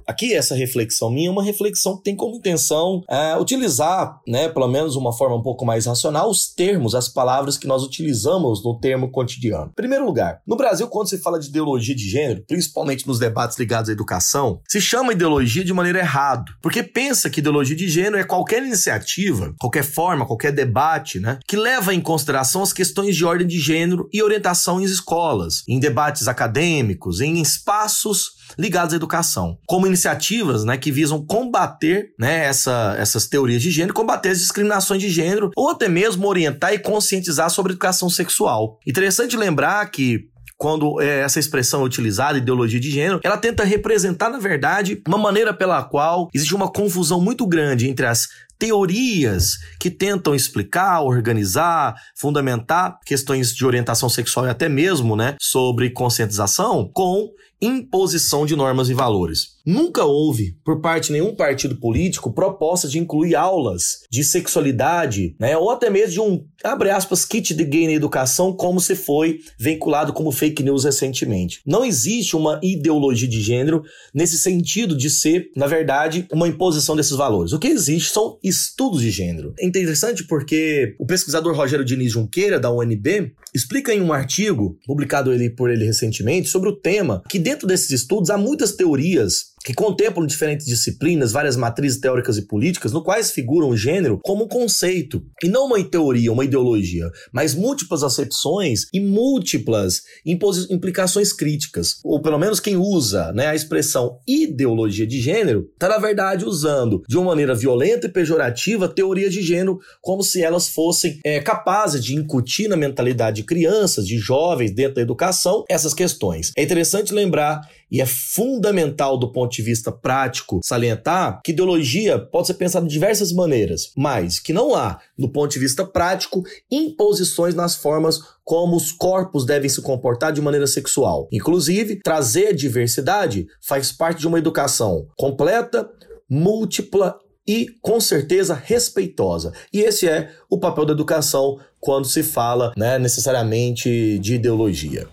Aqui, 0.08 0.32
essa 0.32 0.54
reflexão 0.54 1.10
minha 1.10 1.28
é 1.28 1.30
uma 1.30 1.44
reflexão 1.44 1.98
que 1.98 2.04
tem 2.04 2.16
como 2.16 2.34
intenção 2.34 3.02
é, 3.10 3.36
utilizar, 3.36 4.18
né, 4.26 4.48
pelo 4.48 4.66
menos 4.66 4.96
uma 4.96 5.12
forma 5.12 5.36
um 5.36 5.42
pouco 5.42 5.66
mais 5.66 5.84
racional, 5.84 6.30
os 6.30 6.46
termos, 6.46 6.94
as 6.94 7.10
palavras 7.10 7.58
que 7.58 7.66
nós 7.66 7.82
utilizamos 7.82 8.64
no 8.64 8.80
termo 8.80 9.10
cotidiano. 9.10 9.66
Em 9.70 9.74
primeiro 9.74 10.06
lugar, 10.06 10.40
no 10.46 10.56
Brasil, 10.56 10.88
quando 10.88 11.10
se 11.10 11.18
fala 11.18 11.38
de 11.38 11.48
ideologia 11.48 11.94
de 11.94 12.08
gênero, 12.08 12.42
principalmente 12.48 13.06
nos 13.06 13.18
debates 13.18 13.58
ligados 13.58 13.90
à 13.90 13.92
educação, 13.92 14.62
se 14.66 14.80
chama 14.80 15.12
ideologia 15.12 15.62
de 15.62 15.74
maneira 15.74 15.98
errada, 15.98 16.44
porque 16.62 16.82
pensa 16.82 17.28
que 17.28 17.40
ideologia 17.40 17.76
de 17.76 17.86
gênero 17.86 18.16
é 18.16 18.24
qualquer 18.24 18.64
iniciativa, 18.64 19.54
qualquer 19.60 19.84
forma, 19.84 20.24
qualquer 20.24 20.52
debate, 20.52 21.20
né, 21.20 21.38
que 21.46 21.54
leva 21.54 21.92
em 21.92 22.00
consideração 22.00 22.62
as 22.62 22.72
questões 22.72 23.14
de 23.14 23.26
ordem 23.26 23.46
de 23.46 23.60
gênero 23.60 24.08
e 24.10 24.22
orientação 24.22 24.80
em 24.80 24.84
escolas, 24.84 25.64
em 25.68 25.78
debates 25.78 26.28
acadêmicos, 26.28 27.20
em 27.20 27.42
espaços 27.42 28.38
ligados 28.58 28.94
à 28.94 28.96
educação, 28.96 29.58
como 29.66 29.86
iniciativas 29.98 30.64
né, 30.64 30.76
que 30.76 30.92
visam 30.92 31.24
combater 31.24 32.12
né, 32.18 32.44
essa, 32.44 32.94
essas 32.98 33.26
teorias 33.26 33.60
de 33.60 33.70
gênero, 33.70 33.92
combater 33.92 34.30
as 34.30 34.38
discriminações 34.38 35.02
de 35.02 35.10
gênero, 35.10 35.50
ou 35.56 35.70
até 35.70 35.88
mesmo 35.88 36.26
orientar 36.26 36.72
e 36.72 36.78
conscientizar 36.78 37.50
sobre 37.50 37.72
educação 37.72 38.08
sexual. 38.08 38.78
Interessante 38.86 39.36
lembrar 39.36 39.84
que 39.90 40.28
quando 40.56 41.00
é, 41.00 41.20
essa 41.20 41.38
expressão 41.38 41.82
é 41.82 41.84
utilizada, 41.84 42.36
ideologia 42.36 42.80
de 42.80 42.90
gênero, 42.90 43.20
ela 43.22 43.36
tenta 43.36 43.62
representar, 43.62 44.28
na 44.28 44.38
verdade, 44.38 45.00
uma 45.06 45.16
maneira 45.16 45.54
pela 45.54 45.82
qual 45.84 46.28
existe 46.34 46.54
uma 46.54 46.70
confusão 46.70 47.20
muito 47.20 47.46
grande 47.46 47.88
entre 47.88 48.06
as 48.06 48.28
teorias 48.58 49.52
que 49.78 49.90
tentam 49.90 50.34
explicar, 50.34 51.02
organizar, 51.02 51.94
fundamentar 52.16 52.98
questões 53.04 53.54
de 53.54 53.64
orientação 53.64 54.08
sexual 54.08 54.46
e 54.46 54.50
até 54.50 54.68
mesmo, 54.68 55.14
né, 55.14 55.36
sobre 55.40 55.90
conscientização 55.90 56.90
com 56.92 57.30
imposição 57.60 58.46
de 58.46 58.54
normas 58.54 58.88
e 58.88 58.94
valores. 58.94 59.58
Nunca 59.66 60.04
houve, 60.04 60.56
por 60.64 60.80
parte 60.80 61.08
de 61.08 61.14
nenhum 61.14 61.34
partido 61.34 61.76
político, 61.76 62.32
proposta 62.32 62.88
de 62.88 62.98
incluir 62.98 63.34
aulas 63.34 63.98
de 64.10 64.24
sexualidade, 64.24 65.34
né, 65.38 65.56
ou 65.56 65.70
até 65.70 65.90
mesmo 65.90 66.12
de 66.12 66.20
um, 66.20 66.44
abre 66.64 66.90
aspas, 66.90 67.24
kit 67.24 67.52
de 67.54 67.64
gay 67.64 67.86
na 67.86 67.92
educação, 67.92 68.52
como 68.52 68.80
se 68.80 68.94
foi 68.94 69.40
vinculado 69.58 70.12
como 70.12 70.32
fake 70.32 70.62
news 70.62 70.84
recentemente. 70.84 71.60
Não 71.66 71.84
existe 71.84 72.36
uma 72.36 72.58
ideologia 72.62 73.28
de 73.28 73.42
gênero 73.42 73.82
nesse 74.14 74.38
sentido 74.38 74.96
de 74.96 75.10
ser, 75.10 75.50
na 75.56 75.66
verdade, 75.66 76.26
uma 76.32 76.48
imposição 76.48 76.96
desses 76.96 77.16
valores. 77.16 77.52
O 77.52 77.58
que 77.58 77.68
existe 77.68 78.10
são 78.10 78.38
estudos 78.48 79.00
de 79.00 79.10
gênero. 79.10 79.54
É 79.58 79.66
interessante 79.66 80.24
porque 80.24 80.94
o 80.98 81.06
pesquisador 81.06 81.54
Rogério 81.54 81.84
Diniz 81.84 82.12
Junqueira, 82.12 82.58
da 82.58 82.72
UNB, 82.72 83.32
explica 83.54 83.94
em 83.94 84.00
um 84.00 84.12
artigo, 84.12 84.78
publicado 84.86 85.32
ele, 85.32 85.50
por 85.50 85.70
ele 85.70 85.84
recentemente, 85.84 86.48
sobre 86.48 86.68
o 86.68 86.76
tema 86.76 87.22
que 87.28 87.38
dentro 87.38 87.66
desses 87.66 87.90
estudos 87.90 88.30
há 88.30 88.38
muitas 88.38 88.72
teorias 88.72 89.48
que 89.64 89.74
contemplam 89.74 90.26
diferentes 90.26 90.66
disciplinas, 90.66 91.32
várias 91.32 91.56
matrizes 91.56 92.00
teóricas 92.00 92.36
e 92.36 92.46
políticas, 92.46 92.92
no 92.92 93.02
quais 93.02 93.30
figuram 93.30 93.68
o 93.68 93.76
gênero 93.76 94.18
como 94.22 94.44
um 94.44 94.48
conceito, 94.48 95.22
e 95.42 95.48
não 95.48 95.66
uma 95.66 95.82
teoria, 95.82 96.32
uma 96.32 96.44
ideologia, 96.44 97.10
mas 97.32 97.54
múltiplas 97.54 98.02
acepções 98.02 98.86
e 98.92 99.00
múltiplas 99.00 100.02
implicações 100.24 101.32
críticas. 101.32 102.00
Ou 102.04 102.20
pelo 102.20 102.38
menos 102.38 102.60
quem 102.60 102.76
usa 102.76 103.32
né, 103.32 103.46
a 103.46 103.54
expressão 103.54 104.18
ideologia 104.26 105.06
de 105.06 105.20
gênero 105.20 105.68
está, 105.72 105.88
na 105.88 105.98
verdade, 105.98 106.44
usando 106.44 107.02
de 107.08 107.16
uma 107.16 107.26
maneira 107.26 107.54
violenta 107.54 108.06
e 108.06 108.12
pejorativa 108.12 108.88
teoria 108.88 109.30
de 109.30 109.42
gênero, 109.42 109.78
como 110.00 110.22
se 110.22 110.42
elas 110.42 110.68
fossem 110.68 111.18
é, 111.24 111.40
capazes 111.40 112.02
de 112.02 112.14
incutir 112.14 112.68
na 112.68 112.76
mentalidade 112.76 113.36
de 113.36 113.44
crianças, 113.44 114.06
de 114.06 114.18
jovens, 114.18 114.72
dentro 114.72 114.96
da 114.96 115.02
educação, 115.02 115.64
essas 115.68 115.94
questões. 115.94 116.52
É 116.56 116.62
interessante 116.62 117.12
lembrar 117.12 117.60
E 117.90 118.00
é 118.00 118.06
fundamental 118.06 119.18
do 119.18 119.32
ponto 119.32 119.52
de 119.52 119.62
vista 119.62 119.90
prático 119.90 120.60
salientar 120.62 121.40
que 121.42 121.52
ideologia 121.52 122.18
pode 122.18 122.46
ser 122.46 122.54
pensada 122.54 122.86
de 122.86 122.92
diversas 122.92 123.32
maneiras, 123.32 123.92
mas 123.96 124.38
que 124.38 124.52
não 124.52 124.74
há, 124.74 124.98
do 125.18 125.28
ponto 125.28 125.52
de 125.52 125.58
vista 125.58 125.84
prático, 125.84 126.42
imposições 126.70 127.54
nas 127.54 127.76
formas 127.76 128.20
como 128.44 128.76
os 128.76 128.92
corpos 128.92 129.44
devem 129.44 129.68
se 129.68 129.82
comportar 129.82 130.32
de 130.32 130.40
maneira 130.40 130.66
sexual. 130.66 131.28
Inclusive, 131.32 132.00
trazer 132.02 132.54
diversidade 132.54 133.46
faz 133.60 133.92
parte 133.92 134.20
de 134.20 134.28
uma 134.28 134.38
educação 134.38 135.06
completa, 135.16 135.88
múltipla 136.28 137.18
e, 137.46 137.66
com 137.80 137.98
certeza, 137.98 138.54
respeitosa. 138.54 139.52
E 139.72 139.80
esse 139.80 140.06
é 140.06 140.30
o 140.50 140.58
papel 140.58 140.84
da 140.84 140.92
educação 140.92 141.58
quando 141.80 142.06
se 142.06 142.22
fala 142.22 142.72
né, 142.76 142.98
necessariamente 142.98 144.18
de 144.18 144.34
ideologia. 144.34 145.08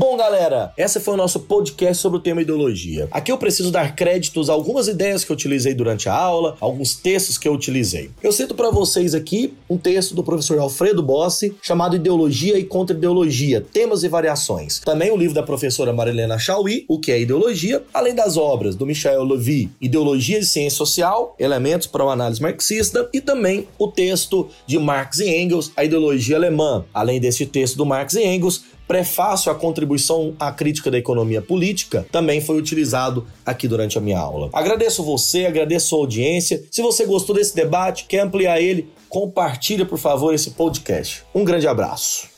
Bom, 0.00 0.16
galera, 0.16 0.72
esse 0.78 0.98
foi 0.98 1.12
o 1.12 1.16
nosso 1.18 1.40
podcast 1.40 2.00
sobre 2.00 2.16
o 2.18 2.22
tema 2.22 2.40
ideologia. 2.40 3.06
Aqui 3.10 3.30
eu 3.30 3.36
preciso 3.36 3.70
dar 3.70 3.94
créditos 3.94 4.48
a 4.48 4.54
algumas 4.54 4.88
ideias 4.88 5.24
que 5.24 5.30
eu 5.30 5.34
utilizei 5.34 5.74
durante 5.74 6.08
a 6.08 6.14
aula, 6.14 6.56
alguns 6.58 6.94
textos 6.94 7.36
que 7.36 7.46
eu 7.46 7.52
utilizei. 7.52 8.10
Eu 8.22 8.32
cito 8.32 8.54
para 8.54 8.70
vocês 8.70 9.14
aqui 9.14 9.52
um 9.68 9.76
texto 9.76 10.14
do 10.14 10.24
professor 10.24 10.58
Alfredo 10.58 11.02
Bossi 11.02 11.54
chamado 11.60 11.96
Ideologia 11.96 12.58
e 12.58 12.64
Contra-Ideologia: 12.64 13.60
Temas 13.60 14.02
e 14.02 14.08
Variações. 14.08 14.80
Também 14.80 15.10
o 15.10 15.16
livro 15.18 15.34
da 15.34 15.42
professora 15.42 15.92
Marilena 15.92 16.38
Chauí, 16.38 16.86
O 16.88 16.98
que 16.98 17.12
é 17.12 17.20
Ideologia, 17.20 17.84
além 17.92 18.14
das 18.14 18.38
obras 18.38 18.74
do 18.74 18.86
Michel 18.86 19.22
Levy, 19.22 19.70
Ideologia 19.82 20.38
e 20.38 20.44
Ciência 20.44 20.78
Social, 20.78 21.36
Elementos 21.38 21.86
para 21.86 22.04
uma 22.04 22.14
Análise 22.14 22.40
Marxista, 22.40 23.06
e 23.12 23.20
também 23.20 23.68
o 23.78 23.86
texto 23.86 24.48
de 24.66 24.78
Marx 24.78 25.18
e 25.18 25.28
Engels, 25.28 25.70
A 25.76 25.84
Ideologia 25.84 26.36
Alemã. 26.36 26.86
Além 26.94 27.20
desse 27.20 27.44
texto 27.44 27.76
do 27.76 27.84
Marx 27.84 28.14
e 28.14 28.24
Engels, 28.24 28.62
prefácio 28.90 29.52
à 29.52 29.54
contribuição 29.54 30.34
à 30.36 30.50
crítica 30.50 30.90
da 30.90 30.98
economia 30.98 31.40
política 31.40 32.04
também 32.10 32.40
foi 32.40 32.58
utilizado 32.58 33.24
aqui 33.46 33.68
durante 33.68 33.96
a 33.96 34.00
minha 34.00 34.18
aula. 34.18 34.50
Agradeço 34.52 35.04
você, 35.04 35.46
agradeço 35.46 35.94
a 35.94 35.98
audiência. 36.00 36.64
Se 36.72 36.82
você 36.82 37.06
gostou 37.06 37.36
desse 37.36 37.54
debate, 37.54 38.06
quer 38.08 38.18
ampliar 38.18 38.60
ele, 38.60 38.90
compartilhe 39.08 39.84
por 39.84 39.96
favor 39.96 40.34
esse 40.34 40.50
podcast. 40.50 41.22
Um 41.32 41.44
grande 41.44 41.68
abraço. 41.68 42.28